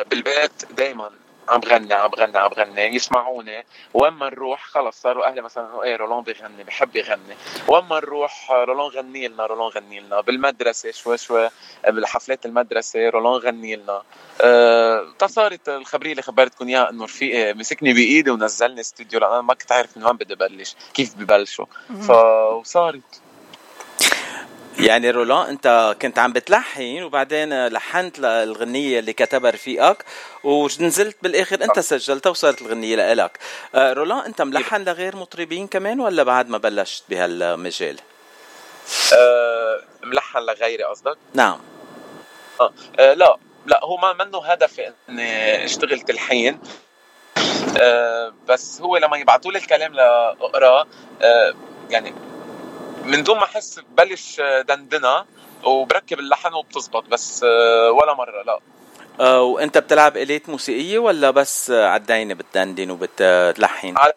بالبيت 0.10 0.66
دائما 0.72 1.12
عم 1.50 1.60
بغني 1.60 1.94
عم 1.94 2.10
بغني 2.10 2.38
عم 2.38 2.50
بغني 2.50 2.96
يسمعوني. 2.96 3.66
وين 3.94 4.14
ما 4.14 4.30
نروح 4.30 4.64
خلص 4.66 5.02
صاروا 5.02 5.28
أهلي 5.28 5.42
مثلا 5.42 5.70
انه 5.70 5.84
إيه 5.84 5.96
رولون 5.96 6.24
بيغني 6.24 6.64
بحب 6.64 6.96
يغني. 6.96 7.36
وين 7.68 7.84
ما 7.84 8.00
نروح 8.00 8.52
رولون 8.52 8.92
غني 8.92 9.28
لنا 9.28 9.46
رولون 9.46 9.70
غني 9.70 10.00
لنا. 10.00 10.22
بالمدرسة 10.22 10.92
شوي 10.92 11.18
شوي 11.18 11.50
بالحفلات 11.88 12.46
المدرسة 12.46 13.10
رولون 13.10 13.42
غني 13.42 13.76
لنا. 13.76 14.04
أه 14.42 15.14
صارت 15.26 15.70
الخبرية 15.70 16.12
اللي 16.12 16.22
خبرتكم 16.22 16.68
إياها 16.68 16.90
إنه 16.90 17.04
رفيقي 17.04 17.54
مسكني 17.54 17.94
بإيدي 17.94 18.32
ونزلني 18.32 18.82
استوديو. 18.82 19.20
لأن 19.20 19.32
أنا 19.32 19.42
ما 19.42 19.54
كنت 19.54 19.72
عارف 19.72 19.98
من 19.98 20.06
وين 20.06 20.18
بدي 20.18 20.36
بلش 20.36 20.76
كيف 20.94 21.16
ببلشوا. 21.16 21.66
فصارت 22.08 23.22
يعني 24.80 25.12
رولان 25.12 25.48
انت 25.48 25.96
كنت 26.02 26.20
عم 26.20 26.34
بتلحن 26.34 27.04
وبعدين 27.04 27.68
لحنت 27.68 28.20
الغنية 28.20 29.00
اللي 29.00 29.14
كتبها 29.14 29.52
رفيقك 29.52 30.06
ونزلت 30.44 31.18
بالآخر 31.22 31.64
انت 31.64 31.80
سجلتها 31.80 32.30
وصارت 32.30 32.62
الغنية 32.62 32.96
لإلك 32.96 33.40
آه، 33.76 33.94
رولان 33.94 34.20
انت 34.20 34.42
ملحن 34.42 34.84
لغير 34.84 35.16
مطربين 35.16 35.68
كمان 35.68 36.00
ولا 36.00 36.24
بعد 36.24 36.50
ما 36.50 36.58
بلشت 36.58 37.04
بهالمجال؟ 37.10 38.00
أه 39.18 39.82
ملحن 40.04 40.40
لغيري 40.40 40.84
قصدك؟ 40.84 41.18
نعم 41.34 41.60
آه. 42.62 42.74
لا 43.14 43.38
لا 43.66 43.80
هو 43.84 43.98
ما 43.98 44.14
منه 44.14 44.46
هدفي 44.46 44.94
إني 45.10 45.66
أشتغل 45.66 46.00
تلحين 46.02 46.60
أه 47.82 48.34
بس 48.48 48.82
هو 48.82 48.98
لما 48.98 49.18
يبعثوا 49.18 49.52
لي 49.52 49.58
الكلام 49.58 49.94
لاقراه 49.94 50.88
أه 51.22 51.54
يعني 51.90 52.14
من 53.06 53.24
دون 53.24 53.38
ما 53.38 53.44
أحس 53.44 53.80
ببلش 53.80 54.42
دندنة 54.68 55.26
وبركب 55.64 56.20
اللحن 56.20 56.54
وبتزبط 56.54 57.04
بس 57.08 57.44
آه، 57.44 57.92
ولا 57.92 58.14
مرة 58.14 58.44
لا. 58.44 58.60
أه 59.20 59.42
وأنت 59.42 59.78
بتلعب 59.78 60.18
إليت 60.18 60.50
موسيقية 60.50 61.00
ولا 61.00 61.32
بس 61.32 61.72
على 61.72 62.02
الدينه 62.02 62.34
بتدندن 62.34 62.92
وبتلحن؟ 62.92 63.96
على 63.98 64.14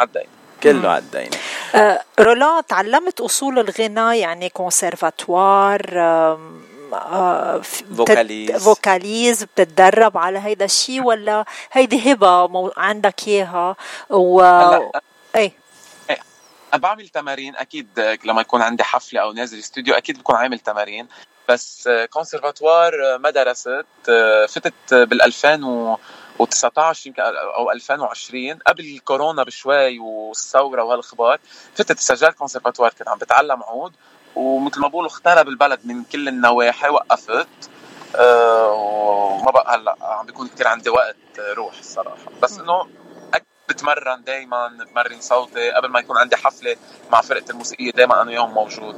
الدينه 0.00 0.26
كله 0.62 0.88
على 0.88 0.98
الدينه 0.98 1.36
أه 1.74 2.02
رولان 2.20 2.66
تعلمت 2.66 3.20
أصول 3.20 3.58
الغناء 3.58 4.14
يعني 4.14 4.48
كونسرفاتوار 4.48 5.80
آه 5.98 7.60
vocalise. 7.96 8.64
vocalise 8.64 9.44
بتتدرب 9.44 10.18
على 10.18 10.38
هيدا 10.38 10.64
الشيء 10.64 11.02
ولا 11.02 11.44
هيدي 11.72 12.12
هبة 12.12 12.46
مو... 12.46 12.72
عندك 12.76 13.28
إياها؟ 13.28 13.76
و 14.10 14.42
إيه. 15.36 15.61
بعمل 16.78 17.08
تمارين 17.08 17.56
أكيد 17.56 18.18
لما 18.24 18.40
يكون 18.40 18.62
عندي 18.62 18.84
حفلة 18.84 19.20
أو 19.20 19.32
نازل 19.32 19.58
استوديو 19.58 19.94
أكيد 19.94 20.18
بكون 20.18 20.36
عامل 20.36 20.58
تمارين. 20.58 21.08
بس 21.48 21.88
كونسرفاتوار 22.10 23.18
ما 23.18 23.30
درست 23.30 23.84
فتت 24.48 24.94
بال 24.94 25.22
2019 25.22 27.06
يمكن 27.08 27.22
أو 27.22 27.70
2020 27.70 28.58
قبل 28.66 28.84
الكورونا 28.84 29.42
بشوي 29.42 29.98
والثورة 29.98 30.82
وهالاخبار 30.82 31.38
فتت 31.74 31.98
سجلت 31.98 32.36
كونسرفاتوار 32.36 32.90
كنت 32.98 33.08
عم 33.08 33.18
بتعلم 33.18 33.62
عود 33.62 33.92
ومثل 34.36 34.80
ما 34.80 34.88
بقولوا 34.88 35.08
اخترب 35.08 35.48
البلد 35.48 35.80
من 35.84 36.04
كل 36.04 36.28
النواحي 36.28 36.88
وقفت 36.88 37.48
أه 38.16 38.72
وما 38.72 39.50
بقى 39.50 39.74
هلأ 39.76 39.96
عم 40.00 40.26
بيكون 40.26 40.48
كثير 40.48 40.68
عندي 40.68 40.90
وقت 40.90 41.16
روح 41.38 41.78
الصراحة. 41.78 42.16
بس 42.42 42.58
إنه 42.58 42.88
بتمرن 43.68 44.24
دائما 44.24 44.68
بمرن 44.68 45.20
صوتي 45.20 45.70
قبل 45.70 45.88
ما 45.88 46.00
يكون 46.00 46.18
عندي 46.18 46.36
حفلة 46.36 46.76
مع 47.10 47.20
فرقة 47.20 47.50
الموسيقية 47.50 47.90
دائما 47.90 48.22
أنا 48.22 48.30
وياهم 48.30 48.54
موجود. 48.54 48.96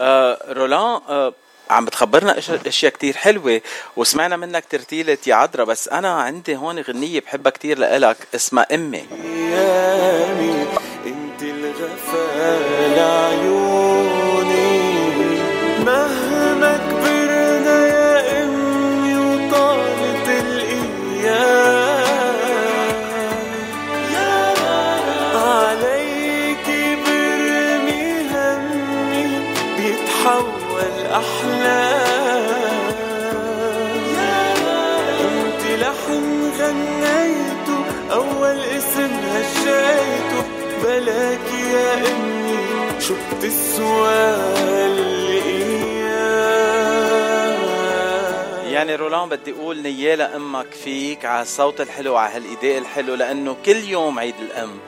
آه 0.00 0.38
رولان 0.48 1.00
آه 1.08 1.32
عم 1.70 1.84
بتخبرنا 1.84 2.38
إشياء 2.66 2.92
كتير 2.92 3.16
حلوة 3.16 3.60
وسمعنا 3.96 4.36
منك 4.36 4.64
ترتيلة 4.70 5.18
يا 5.26 5.34
عذرا 5.34 5.64
بس 5.64 5.88
أنا 5.88 6.12
عندي 6.22 6.56
هون 6.56 6.78
غنية 6.80 7.20
بحبها 7.20 7.50
كتير 7.52 7.78
لإلك 7.78 8.16
اسمها 8.34 8.66
إمي. 8.74 9.06
أنت 11.06 11.42
الغفال 11.42 12.98
شو 43.08 43.14
بتسوى 43.32 44.36
يعني 48.72 48.94
رولان 48.96 49.28
بدي 49.28 49.52
أقول 49.52 49.82
نيالة 49.82 50.36
أمك 50.36 50.66
فيك 50.84 51.24
على 51.24 51.42
الصوت 51.42 51.80
الحلو 51.80 52.16
على 52.16 52.34
هالاداء 52.34 52.78
الحلو 52.78 53.14
لأنه 53.14 53.56
كل 53.66 53.76
يوم 53.76 54.18
عيد 54.18 54.34
الأم. 54.40 54.78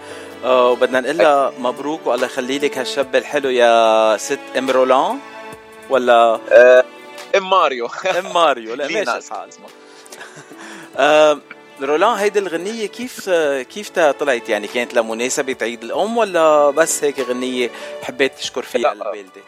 آه 0.44 0.70
وبدنا 0.70 1.00
نقول 1.00 1.18
لها 1.18 1.52
مبروك 1.58 2.06
والله 2.06 2.26
يخلي 2.26 2.58
لك 2.58 2.78
هالشاب 2.78 3.16
الحلو 3.16 3.50
يا 3.50 4.16
ست 4.16 4.38
أم 4.58 4.70
رولان. 4.70 5.18
ولا؟ 5.90 6.40
أم 7.36 7.50
ماريو. 7.50 7.88
أم 8.18 8.34
ماريو. 8.34 8.74
لا 8.74 8.84
ماشي 8.94 9.00
الحال. 9.18 9.50
آه 10.96 11.40
رولان 11.80 12.16
هيدي 12.16 12.38
الغنية 12.38 12.86
كيف 12.86 13.30
كيف 13.70 13.90
طلعت 13.90 14.48
يعني 14.48 14.66
كانت 14.66 14.94
لمناسبة 14.94 15.56
عيد 15.62 15.82
الأم 15.82 16.16
ولا 16.16 16.70
بس 16.70 17.04
هيك 17.04 17.20
غنية 17.20 17.70
حبيت 18.02 18.34
تشكر 18.34 18.62
فيها 18.62 18.92
الوالدة؟ 18.92 19.42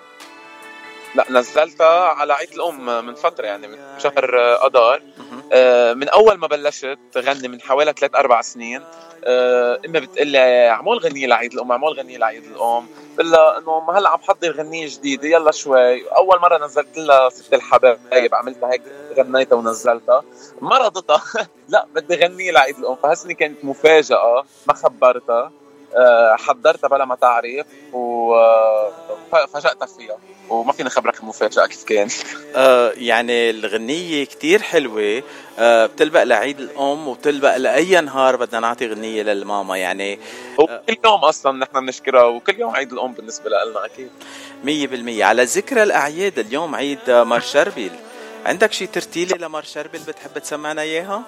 لا 1.15 1.27
نزلتها 1.31 2.05
على 2.09 2.33
عيد 2.33 2.53
الأم 2.53 3.07
من 3.07 3.15
فترة 3.15 3.47
يعني 3.47 3.67
من 3.67 3.79
شهر 3.99 4.37
أذار. 4.67 5.03
آه 5.53 5.93
من 5.93 6.09
أول 6.09 6.35
ما 6.39 6.47
بلشت 6.47 6.99
غني 7.17 7.49
من 7.49 7.61
حوالي 7.61 7.93
ثلاث 7.93 8.15
أربع 8.15 8.41
سنين. 8.41 8.83
آه 9.25 9.81
امي 9.87 10.01
بتقول 10.01 10.27
لي 10.27 10.69
عمول 10.69 10.99
غنية 10.99 11.27
لعيد 11.27 11.53
الأم 11.53 11.73
عمول 11.73 11.93
غنية 11.93 12.19
لعيد 12.19 12.45
الأم 12.45 12.87
بقول 13.17 13.31
لها 13.31 13.59
إنه 13.59 13.81
ما 13.81 13.99
هلأ 13.99 14.09
عم 14.09 14.19
حضر 14.19 14.51
غنية 14.53 14.87
جديدة 14.89 15.29
يلا 15.29 15.51
شوي. 15.53 16.09
أول 16.11 16.41
مرة 16.41 16.65
نزلت 16.67 16.99
لها 16.99 17.29
ست 17.29 17.55
الحبايب 17.55 18.35
عملتها 18.35 18.73
هيك 18.73 18.83
غنيتها 19.19 19.57
ونزلتها. 19.57 20.25
ما 20.61 20.79
رضتها 20.79 21.23
لا 21.69 21.87
بدي 21.95 22.17
غنية 22.17 22.51
لعيد 22.53 22.79
الأم 22.79 22.97
فهسني 22.97 23.35
كانت 23.35 23.65
مفاجأة 23.65 24.45
ما 24.69 24.75
خبرتها. 24.75 25.53
حضرتها 26.39 26.89
بلا 26.89 27.05
ما 27.05 27.15
تعرف 27.15 27.67
وفاجأتها 27.93 29.87
فيها. 29.87 30.17
وما 30.49 30.73
فيني 30.73 30.91
خبرك 30.91 31.21
المفاجأة 31.21 31.67
كيف 31.67 31.85
كان. 31.85 32.09
آه 32.57 32.93
يعني 32.97 33.51
الغنية 33.51 34.25
كتير 34.25 34.63
حلوة. 34.63 35.23
آه 35.59 35.87
بتلبق 35.87 36.23
لعيد 36.23 36.61
الأم 36.61 37.09
وبتلبق 37.09 37.57
لأي 37.57 38.01
نهار 38.01 38.37
بدنا 38.37 38.61
نعطي 38.61 38.87
غنية 38.87 39.23
للماما 39.23 39.77
يعني. 39.77 40.19
آه 40.61 40.83
كل 40.89 40.97
يوم 41.05 41.25
أصلا 41.25 41.59
نحن 41.59 41.81
بنشكرها 41.81 42.25
وكل 42.25 42.61
يوم 42.61 42.77
عيد 42.77 42.93
الأم 42.93 43.13
بالنسبة 43.13 43.51
لنا 43.51 43.85
أكيد. 43.85 44.11
مية 44.65 44.87
بالمية. 44.87 45.25
على 45.25 45.45
ذكر 45.45 45.83
الأعياد 45.83 46.39
اليوم 46.39 46.75
عيد 46.75 47.11
مار 47.11 47.41
شربل 47.41 47.91
عندك 48.47 48.73
شي 48.73 48.87
ترتيلة 48.87 49.37
لمار 49.37 49.63
شربل 49.63 49.99
بتحب 49.99 50.39
تسمعنا 50.39 50.83
إياها؟ 50.83 51.23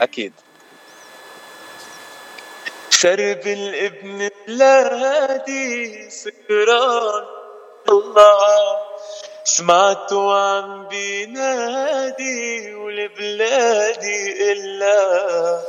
أكيد. 0.00 0.32
شرب 3.02 3.46
الابن 3.46 4.30
بلادي 4.46 6.10
سكران. 6.10 7.24
الله 7.88 8.76
سمعته 9.44 10.34
عم 10.34 10.88
بينادي 10.88 12.74
ولبلادي 12.74 14.52
إلا. 14.52 15.62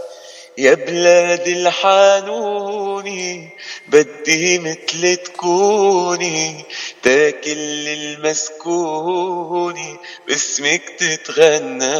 يا 0.58 0.74
بلادي 0.74 1.54
الحانوني 1.54 3.50
بدي 3.88 4.60
مثل 4.60 5.16
تكوني. 5.16 6.66
تاكل 7.04 7.88
المسكوني 7.98 10.00
باسمك 10.28 10.84
تتغنى. 11.00 11.98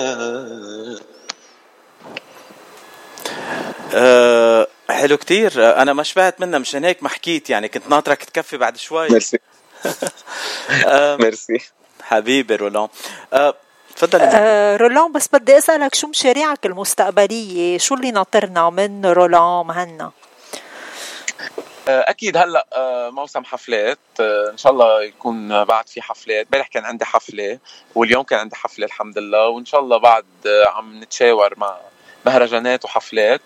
أه 3.94 4.68
حلو 5.04 5.18
كتير. 5.18 5.82
أنا 5.82 5.94
ما 5.94 6.04
شبعت 6.04 6.42
منها 6.42 6.60
مشان 6.60 6.86
هيك 6.86 7.04
ما 7.04 7.10
حكيت 7.10 7.50
يعني. 7.50 7.68
كنت 7.68 7.90
ناطرك 7.90 8.24
تكفي 8.24 8.58
بعد 8.58 8.78
شوي. 8.78 9.10
ميرسي. 9.10 9.40
ميرسي. 11.24 11.60
حبيبي 12.04 12.56
رولان. 12.56 12.88
أه 13.34 13.56
تفضل 13.96 14.22
أه 14.22 14.78
رولان 14.78 15.12
بس 15.12 15.28
بدي 15.34 15.58
أسألك 15.58 15.96
شو 15.96 16.08
مشاريعك 16.08 16.66
المستقبلية؟ 16.66 17.78
شو 17.78 17.96
اللي 17.96 18.12
ناطرنا 18.12 18.70
من 18.70 19.06
رولان 19.06 19.66
مهنا؟ 19.66 20.12
آه، 21.88 22.06
أكيد 22.10 22.38
هلأ 22.38 22.68
آه، 22.74 23.10
موسم 23.10 23.44
حفلات. 23.44 24.00
آه، 24.20 24.50
إن 24.52 24.58
شاء 24.58 24.72
الله 24.72 25.04
يكون 25.04 25.64
بعد 25.64 25.90
في 25.90 26.02
حفلات. 26.02 26.46
امبارح 26.46 26.68
كان 26.68 26.86
عندي 26.86 27.06
حفلة 27.06 27.60
واليوم 27.96 28.24
كان 28.24 28.40
عندي 28.40 28.56
حفلة 28.56 28.86
الحمد 28.86 29.18
لله. 29.18 29.48
وإن 29.48 29.66
شاء 29.66 29.80
الله 29.80 29.98
بعد 29.98 30.26
عم 30.68 31.04
نتشاور 31.04 31.54
مع 31.58 31.78
مهرجانات 32.26 32.86
وحفلات. 32.86 33.42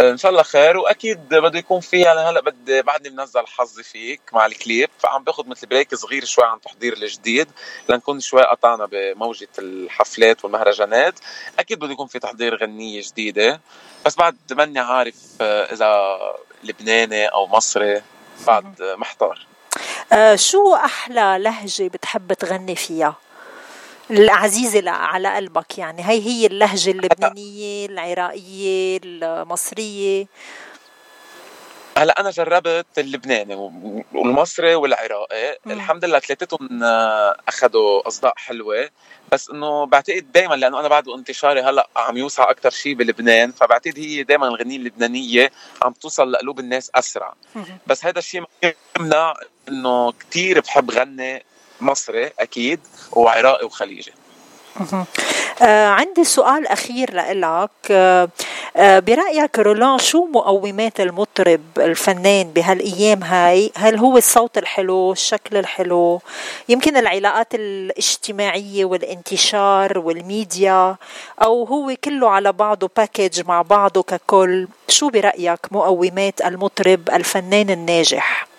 إن 0.00 0.16
شاء 0.16 0.30
الله 0.30 0.42
خير. 0.42 0.76
وأكيد 0.76 1.28
بده 1.28 1.58
يكون 1.58 1.80
في 1.80 2.00
يعني 2.00 2.20
هلأ 2.20 2.40
بدي 2.40 2.82
بعدني 2.82 3.16
منزل 3.16 3.46
حظي 3.46 3.82
فيك 3.82 4.20
مع 4.32 4.46
الكليب. 4.46 4.90
فعم 4.98 5.24
باخذ 5.24 5.48
مثل 5.48 5.66
بريك 5.66 5.94
صغير 5.94 6.24
شوي 6.24 6.44
عن 6.44 6.60
تحضير 6.60 6.92
الجديد 6.92 7.48
لنكون 7.88 8.20
شوي 8.20 8.42
قطعنا 8.42 8.86
بموجة 8.86 9.48
الحفلات 9.58 10.44
والمهرجانات. 10.44 11.14
أكيد 11.58 11.78
بده 11.78 11.92
يكون 11.92 12.06
في 12.06 12.18
تحضير 12.18 12.56
غنية 12.56 13.02
جديدة. 13.02 13.60
بس 14.06 14.16
بعد 14.16 14.36
ماني 14.50 14.78
عارف 14.78 15.14
إذا 15.42 16.18
لبناني 16.64 17.26
أو 17.26 17.46
مصري 17.46 18.02
بعد 18.46 18.82
محتار. 18.82 19.46
آه 20.12 20.36
شو 20.36 20.74
أحلى 20.74 21.36
لهجة 21.40 21.88
بتحب 21.88 22.32
تغني 22.32 22.76
فيها؟ 22.76 23.14
العزيزة 24.10 24.90
على 24.90 25.36
قلبك 25.36 25.78
يعني. 25.78 26.02
هي 26.02 26.20
هي 26.26 26.46
اللهجة 26.46 26.90
اللبنانية 26.90 27.86
العراقية 27.86 29.00
المصرية. 29.04 30.26
هلا 31.98 32.20
أنا 32.20 32.30
جربت 32.30 32.98
اللبناني 32.98 33.54
والمصري 34.14 34.74
والعراقي. 34.74 35.58
الحمد 35.66 36.04
لله 36.04 36.18
ثلاثتهم 36.18 36.82
آه، 36.82 37.36
أخذوا 37.48 38.08
أصداء 38.08 38.32
حلوة. 38.36 38.88
بس 39.32 39.50
إنه 39.50 39.86
بعتقد 39.86 40.32
دائما 40.32 40.54
لأنه 40.54 40.80
أنا 40.80 40.88
بعد 40.88 41.08
انتشاري 41.08 41.60
هلأ 41.60 41.88
عم 41.96 42.16
يوسع 42.16 42.50
أكثر 42.50 42.70
شيء 42.70 42.94
بلبنان 42.94 43.52
فبعتقد 43.52 43.98
هي 43.98 44.22
دائما 44.22 44.48
الغنية 44.48 44.76
اللبنانية 44.76 45.52
عم 45.82 45.92
توصل 45.92 46.32
لقلوب 46.32 46.60
الناس 46.60 46.90
أسرع. 46.94 47.34
بس 47.86 48.04
هذا 48.04 48.18
الشيء 48.18 48.40
ما 48.40 48.72
يمنع 49.00 49.34
إنه 49.68 50.12
كثير 50.12 50.60
بحب 50.60 50.90
غني. 50.90 51.44
مصري 51.80 52.30
أكيد 52.38 52.80
وعراقي 53.12 53.66
وخليجي. 53.66 54.12
آه 55.62 55.86
عندي 55.88 56.24
سؤال 56.24 56.66
أخير 56.66 57.14
لإلك. 57.14 57.70
آه 57.90 58.28
آه 58.76 58.98
برأيك 58.98 59.58
رولان 59.58 59.98
شو 59.98 60.24
مقومات 60.24 61.00
المطرب 61.00 61.60
الفنان 61.78 62.50
بهالأيام 62.50 63.22
هاي؟ 63.22 63.72
هل 63.76 63.96
هو 63.98 64.16
الصوت 64.16 64.58
الحلو 64.58 65.12
الشكل 65.12 65.56
الحلو؟ 65.56 66.20
يمكن 66.68 66.96
العلاقات 66.96 67.54
الاجتماعية 67.54 68.84
والانتشار 68.84 69.98
والميديا 69.98 70.96
أو 71.42 71.64
هو 71.64 71.96
كله 72.04 72.30
على 72.30 72.52
بعضه 72.52 72.90
package 72.96 73.46
مع 73.46 73.62
بعضه 73.62 74.02
ككل. 74.02 74.68
شو 74.88 75.08
برأيك 75.08 75.60
مقومات 75.70 76.40
المطرب 76.40 77.10
الفنان 77.10 77.70
الناجح؟ 77.70 78.49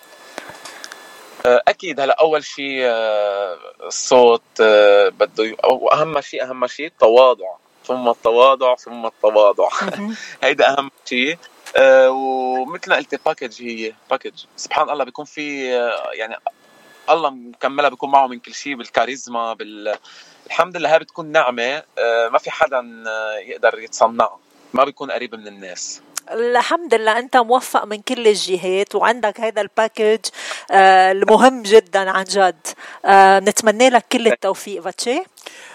أكيد. 1.46 2.00
هلا 2.00 2.20
أول 2.20 2.44
شيء 2.44 2.80
آه، 2.82 3.58
الصوت 3.86 4.42
آه، 4.60 5.08
بده 5.08 5.56
واهم 5.62 6.20
شيء 6.20 6.44
أهم 6.44 6.66
شيء 6.66 6.86
التواضع. 6.86 7.54
ثم 7.86 8.08
التواضع 8.08 8.74
ثم 8.74 9.06
التواضع. 9.06 9.68
هيدا 10.42 10.78
أهم 10.78 10.90
شيء 11.04 11.38
ومثل 12.08 12.90
ما 12.90 12.96
قلت 12.96 13.14
package 13.26 13.62
هي 13.62 13.92
package 14.10 14.44
سبحان 14.56 14.90
الله 14.90 15.04
بيكون 15.04 15.24
في 15.24 15.68
يعني 16.12 16.36
الله 17.10 17.30
مكملها 17.30 17.88
بيكون 17.88 18.10
معه 18.10 18.26
من 18.26 18.38
كل 18.38 18.54
شيء 18.54 18.74
بالكاريزما 18.74 19.54
بال 19.54 19.94
الحمد 20.46 20.76
لله 20.76 20.94
هاي 20.94 20.98
بتكون 20.98 21.26
نعمة 21.26 21.82
ما 22.32 22.38
في 22.38 22.50
حدا 22.50 23.04
يقدر 23.46 23.78
يتصنعها. 23.78 24.38
ما 24.72 24.84
بيكون 24.84 25.10
قريب 25.10 25.34
من 25.34 25.46
الناس. 25.46 26.02
الحمد 26.30 26.94
لله 26.94 27.18
أنت 27.18 27.36
موفق 27.36 27.84
من 27.84 28.02
كل 28.02 28.28
الجهات 28.28 28.94
وعندك 28.94 29.40
هذا 29.40 29.60
الباكج 29.60 30.18
آه 30.70 31.12
المهم 31.12 31.62
جدا 31.62 32.10
عن 32.10 32.24
جد. 32.24 32.66
آه 33.04 33.38
نتمنى 33.40 33.90
لك 33.90 34.04
كل 34.12 34.26
التوفيق 34.26 34.82
باتشي. 34.82 35.22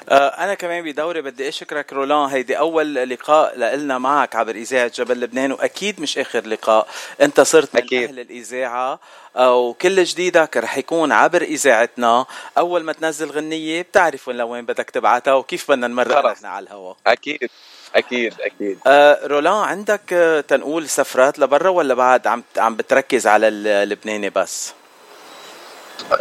آه 0.10 0.28
أنا 0.28 0.54
كمان 0.54 0.84
بدوري 0.84 1.22
بدي 1.22 1.50
أشكرك 1.50 1.94
رولان. 1.94 2.30
هيدي 2.30 2.58
أول 2.58 2.96
لقاء 2.96 3.58
لنا 3.58 3.98
معك 3.98 4.36
عبر 4.36 4.56
إذاعة 4.56 4.92
جبل 4.96 5.20
لبنان 5.20 5.52
وأكيد 5.52 6.02
مش 6.02 6.18
آخر 6.18 6.48
لقاء. 6.48 6.88
أنت 7.22 7.42
صرت 7.42 7.76
من 7.76 7.82
أكيد. 7.82 8.10
أهل 8.10 8.20
الإذاعة 8.20 9.00
وكل 9.38 10.04
جديدك 10.04 10.58
رح 10.58 10.78
يكون 10.78 11.12
عبر 11.12 11.42
إذاعتنا. 11.42 12.26
أول 12.58 12.84
ما 12.84 12.94
تنزل 12.94 13.32
غنية 13.32 13.82
بتعرف 13.82 14.28
وين 14.28 14.38
لوين 14.38 14.66
بدك 14.66 14.90
تبعتها 14.90 15.34
وكيف 15.34 15.72
بدنا 15.72 15.88
نمرق 15.88 16.32
نحن 16.32 16.46
على 16.46 16.64
الهواء. 16.64 16.98
أكيد. 17.08 17.50
أكيد 17.96 18.34
أكيد. 18.42 18.80
آه 18.88 19.28
رولان 19.28 19.54
عندك 19.54 20.14
آه 20.14 20.42
تنقول 20.42 20.90
سفرات 20.90 21.40
لبرا 21.40 21.70
ولا 21.70 21.94
بعد 21.94 22.28
عم 22.28 22.44
عم 22.58 22.76
بتركز 22.76 23.28
على 23.28 23.48
اللبناني 23.48 24.30
بس؟ 24.30 24.74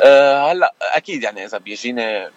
آه 0.01 0.53
هلأ 0.53 0.75
أكيد 0.83 1.23
يعني 1.23 1.45
إذا 1.45 1.59
بيجيني 1.59 2.31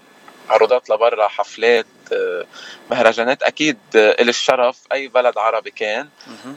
عروضات 0.49 0.89
لبرا 0.89 1.27
حفلات 1.27 1.85
آه 2.13 2.45
مهرجانات 2.91 3.43
أكيد 3.43 3.77
آه 3.95 4.21
الشرف 4.21 4.77
أي 4.91 5.07
بلد 5.07 5.37
عربي 5.37 5.71
كان. 5.71 6.09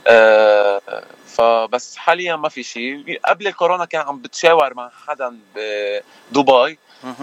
آه 0.06 0.80
فبس 1.26 1.96
حاليا 1.96 2.36
ما 2.36 2.48
في 2.48 2.62
شيء 2.62 3.20
قبل 3.24 3.46
الكورونا 3.46 3.84
كان 3.84 4.00
عم 4.00 4.18
بتشاور 4.18 4.74
مع 4.74 4.90
حدا 5.06 5.36
بدبي 5.54 6.78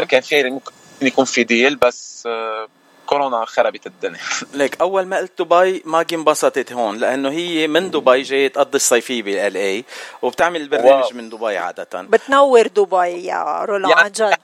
كان 0.10 0.22
في 0.22 0.44
ممكن 0.44 0.72
يكون 1.02 1.26
في 1.26 1.44
deal 1.44 1.76
بس 1.76 2.24
آه 2.28 2.68
كورونا 3.10 3.46
خربت 3.46 3.88
الدنيا. 3.88 4.20
ليك 4.54 4.82
أول 4.82 5.06
ما 5.06 5.18
قلت 5.18 5.42
دبي 5.42 5.84
ماجي 5.86 6.16
انبسطت 6.16 6.74
هون 6.74 6.98
لأنه 6.98 7.30
هي 7.30 7.68
من 7.68 7.92
دبي 7.92 8.22
جاية 8.22 8.48
تقضي 8.48 8.76
الصيفية 8.76 9.24
بال 9.24 9.58
اي 9.58 9.86
وبتعمل 10.22 10.62
البرنامج 10.62 11.04
wow. 11.04 11.10
من 11.14 11.30
دبي 11.30 11.58
عادة. 11.58 12.02
بتنور 12.02 12.68
دبي 12.68 13.26
يا 13.26 13.66
رولا 13.66 13.98
عن 13.98 14.12
جد. 14.12 14.38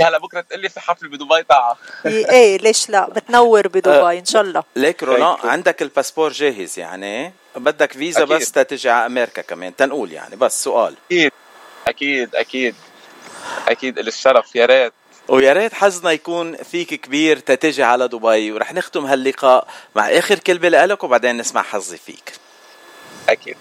هلا 0.00 0.18
بكرة 0.18 0.40
تقول 0.40 0.60
لي 0.60 0.68
في 0.68 0.80
حفلة 0.80 1.08
بدبي 1.08 1.42
تعال. 1.48 1.76
إيه, 2.06 2.30
إيه 2.30 2.58
ليش 2.58 2.90
لا؟ 2.90 3.08
بتنور 3.08 3.68
بدبي 3.68 4.18
إن 4.18 4.24
شاء 4.24 4.42
الله. 4.42 4.62
ليك 4.76 5.02
رولا 5.02 5.36
عندك 5.44 5.82
الباسبور 5.82 6.32
جاهز 6.32 6.78
يعني؟ 6.78 7.32
بدك 7.56 7.92
فيزا 7.92 8.22
أكيد. 8.22 8.36
بس 8.36 8.52
تتجي 8.52 8.90
على 8.90 9.06
أمريكا 9.06 9.42
كمان 9.42 9.76
تنقول 9.76 10.12
يعني 10.12 10.36
بس 10.36 10.64
سؤال. 10.64 10.94
أكيد 11.10 11.32
أكيد 11.86 12.34
أكيد. 12.34 12.74
أكيد 13.68 13.98
الشرف 13.98 14.56
يا 14.56 14.66
ريت. 14.66 14.92
ويا 15.30 15.52
ريت 15.52 15.74
حظنا 15.74 16.10
يكون 16.10 16.56
فيك 16.56 16.94
كبير 16.94 17.38
تتجي 17.38 17.82
على 17.82 18.08
دبي 18.08 18.52
ورح 18.52 18.74
نختم 18.74 19.06
هاللقاء 19.06 19.68
مع 19.96 20.08
آخر 20.08 20.38
كلمة 20.38 20.68
لك 20.68 21.04
وبعدين 21.04 21.36
نسمع 21.36 21.62
حظي 21.62 21.96
فيك. 21.96 22.32
أكيد. 23.28 23.56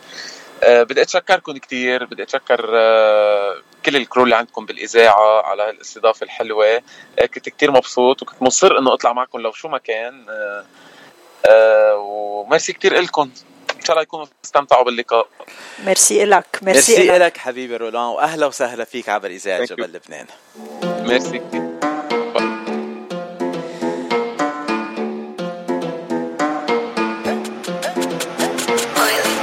أه 0.63 0.83
بدي 0.83 1.01
أتشكركم 1.01 1.57
كثير 1.57 2.05
بدي 2.05 2.23
أتشكر 2.23 2.69
أه 2.73 3.55
كل 3.85 3.95
ال 3.95 4.01
crew 4.01 4.23
اللي 4.23 4.35
عندكم 4.35 4.65
بالإذاعة 4.65 5.41
على 5.41 5.69
الاستضافه 5.69 6.23
الحلوة. 6.23 6.81
أه 7.19 7.25
كنت 7.25 7.49
كثير 7.49 7.71
مبسوط 7.71 8.21
وكنت 8.21 8.41
مصر 8.41 8.77
إنه 8.77 8.93
أطلع 8.93 9.13
معكم 9.13 9.39
لو 9.39 9.51
شو 9.51 9.67
ما 9.67 9.77
كان. 9.77 10.25
أه 10.29 10.65
أه 11.45 11.95
وميرسي 11.95 12.73
كثير 12.73 13.01
لكم 13.01 13.31
إن 13.75 13.85
شاء 13.85 13.91
الله 13.91 14.01
يكونوا 14.01 14.25
استمتعوا 14.45 14.83
باللقاء. 14.83 15.27
ميرسي 15.85 16.25
لك 16.25 16.59
merci, 16.61 16.97
merci 16.97 17.17
لك 17.17 17.37
حبيبي 17.37 17.77
رولان 17.77 18.03
وأهلا 18.03 18.45
وسهلا 18.45 18.83
فيك 18.83 19.09
عبر 19.09 19.29
إذاعة 19.29 19.65
جبل 19.65 19.83
لبنان. 19.83 20.25
كثير 21.17 21.41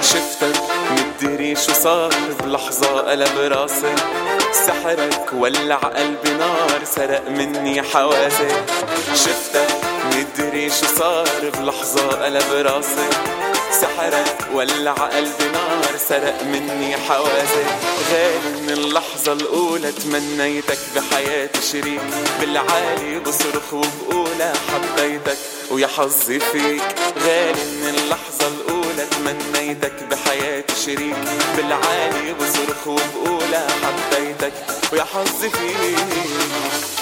شفتك 0.02 0.56
مدري 0.90 1.56
شو 1.56 1.72
صار 1.72 2.14
بلحظة 2.44 3.00
قلب 3.00 3.38
راسي. 3.38 3.94
سحرك 4.52 5.32
ولع 5.32 5.76
قلبي 5.76 6.30
نار 6.38 6.84
سرق 6.84 7.28
مني 7.28 7.82
حواسي. 7.82 8.48
شفتك 9.14 9.70
مدري 10.06 10.70
شو 10.70 10.86
صار 10.98 11.50
بلحظة 11.58 12.08
قلب 12.08 12.66
راسي. 12.66 13.08
سحرك 13.70 14.46
ولع 14.52 14.92
قلبي 14.92 15.44
نار 15.52 15.96
سرق 16.08 16.42
مني 16.42 16.96
حواسي 16.96 17.64
غالي 18.12 18.60
من 18.60 18.70
اللحظة 18.70 19.32
الأولى 19.32 19.92
تمنيتك 19.92 20.78
بحياتي 20.96 21.62
شريك. 21.72 22.00
بالعالي 22.40 23.18
بصرخ 23.18 23.72
وبقولها 23.72 24.52
حبيتك 24.68 25.36
ويا 25.70 25.86
حظي 25.86 26.40
فيك. 26.40 26.82
غالي 27.24 27.64
من 27.64 27.94
اللحظة 27.98 28.48
الأولى 28.48 29.06
تمنيتك 29.10 29.94
بحياتي 30.10 30.74
شريك. 30.86 31.16
بالعالي 31.56 32.34
بصرخ 32.34 32.86
وبقولها 32.86 33.66
حبيتك 33.82 34.52
ويا 34.92 35.04
حظي 35.04 35.50
فيك. 35.50 36.95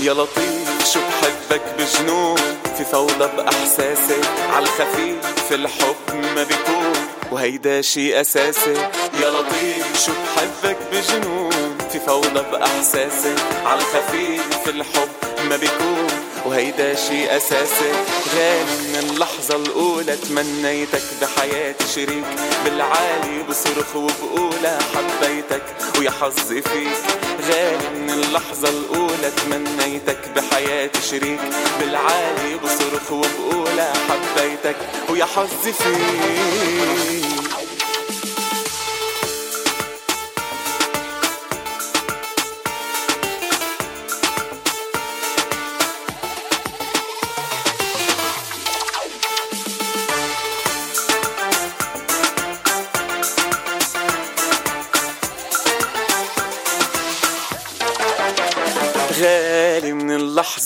يا 0.00 0.12
لطيف 0.14 0.92
شو 0.92 1.00
بحبك 1.00 1.62
بجنون؟ 1.78 2.36
في 2.78 2.84
فوضى 2.84 3.28
بإحساسي 3.36 4.20
عالخفيف 4.54 5.52
الحب 5.52 6.14
ما 6.34 6.42
بيكون. 6.42 6.92
وهيدا 7.32 7.80
شي 7.80 8.20
أساسي. 8.20 8.74
يا 9.22 9.30
لطيف 9.30 10.06
شو 10.06 10.12
بحبك 10.12 10.76
بجنون؟ 10.92 11.78
في 11.92 12.00
فوضى 12.00 12.42
بإحساسي 12.52 13.34
عالخفيف 13.64 14.68
الحب 14.68 15.08
ما 15.48 15.56
بيكون. 15.56 16.07
وهيدا 16.48 16.94
شي 16.94 17.36
أساسي. 17.36 17.92
غالي 18.34 18.76
من 18.88 18.96
اللحظة 19.10 19.56
الأولى 19.56 20.16
تمنيتك 20.16 21.02
بحياتي 21.20 21.84
شريك. 21.94 22.24
بالعالي 22.64 23.42
بصرخ 23.50 23.96
وبقولها 23.96 24.78
حبيتك 24.94 25.62
ويا 25.98 26.10
حظي 26.10 26.62
فيك. 26.62 27.02
غالي 27.48 27.88
من 28.00 28.10
اللحظة 28.10 28.68
الأولى 28.68 29.30
تمنيتك 29.36 30.18
بحياتي 30.36 31.02
شريك. 31.10 31.40
بالعالي 31.80 32.56
بصرخ 32.64 33.12
وبقولها 33.12 33.92
حبيتك 34.08 34.76
ويا 35.10 35.24
حظي 35.24 35.72
فيك. 35.72 37.57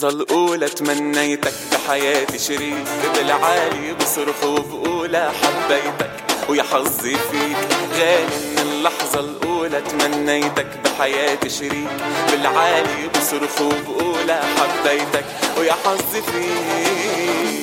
اللحظة 0.04 0.22
الأولى 0.22 0.68
تمنيتك 0.68 1.54
بحياتي 1.72 2.38
شريك. 2.38 2.84
بالعالي 3.14 3.92
بصرخ 3.92 4.44
وبقولها 4.44 5.32
حبيتك 5.42 6.10
ويا 6.48 6.62
حظي 6.62 7.14
فيك. 7.14 7.56
غالي 7.94 8.36
من 8.52 8.58
اللحظة 8.58 9.20
الأولى 9.20 9.80
تمنيتك 9.80 10.66
بحياتي 10.84 11.50
شريك. 11.50 11.88
بالعالي 12.30 13.08
بصرخ 13.14 13.60
وبقولها 13.60 14.42
حبيتك 14.58 15.24
ويا 15.58 15.72
حظي 15.72 16.22
فيك. 16.22 17.61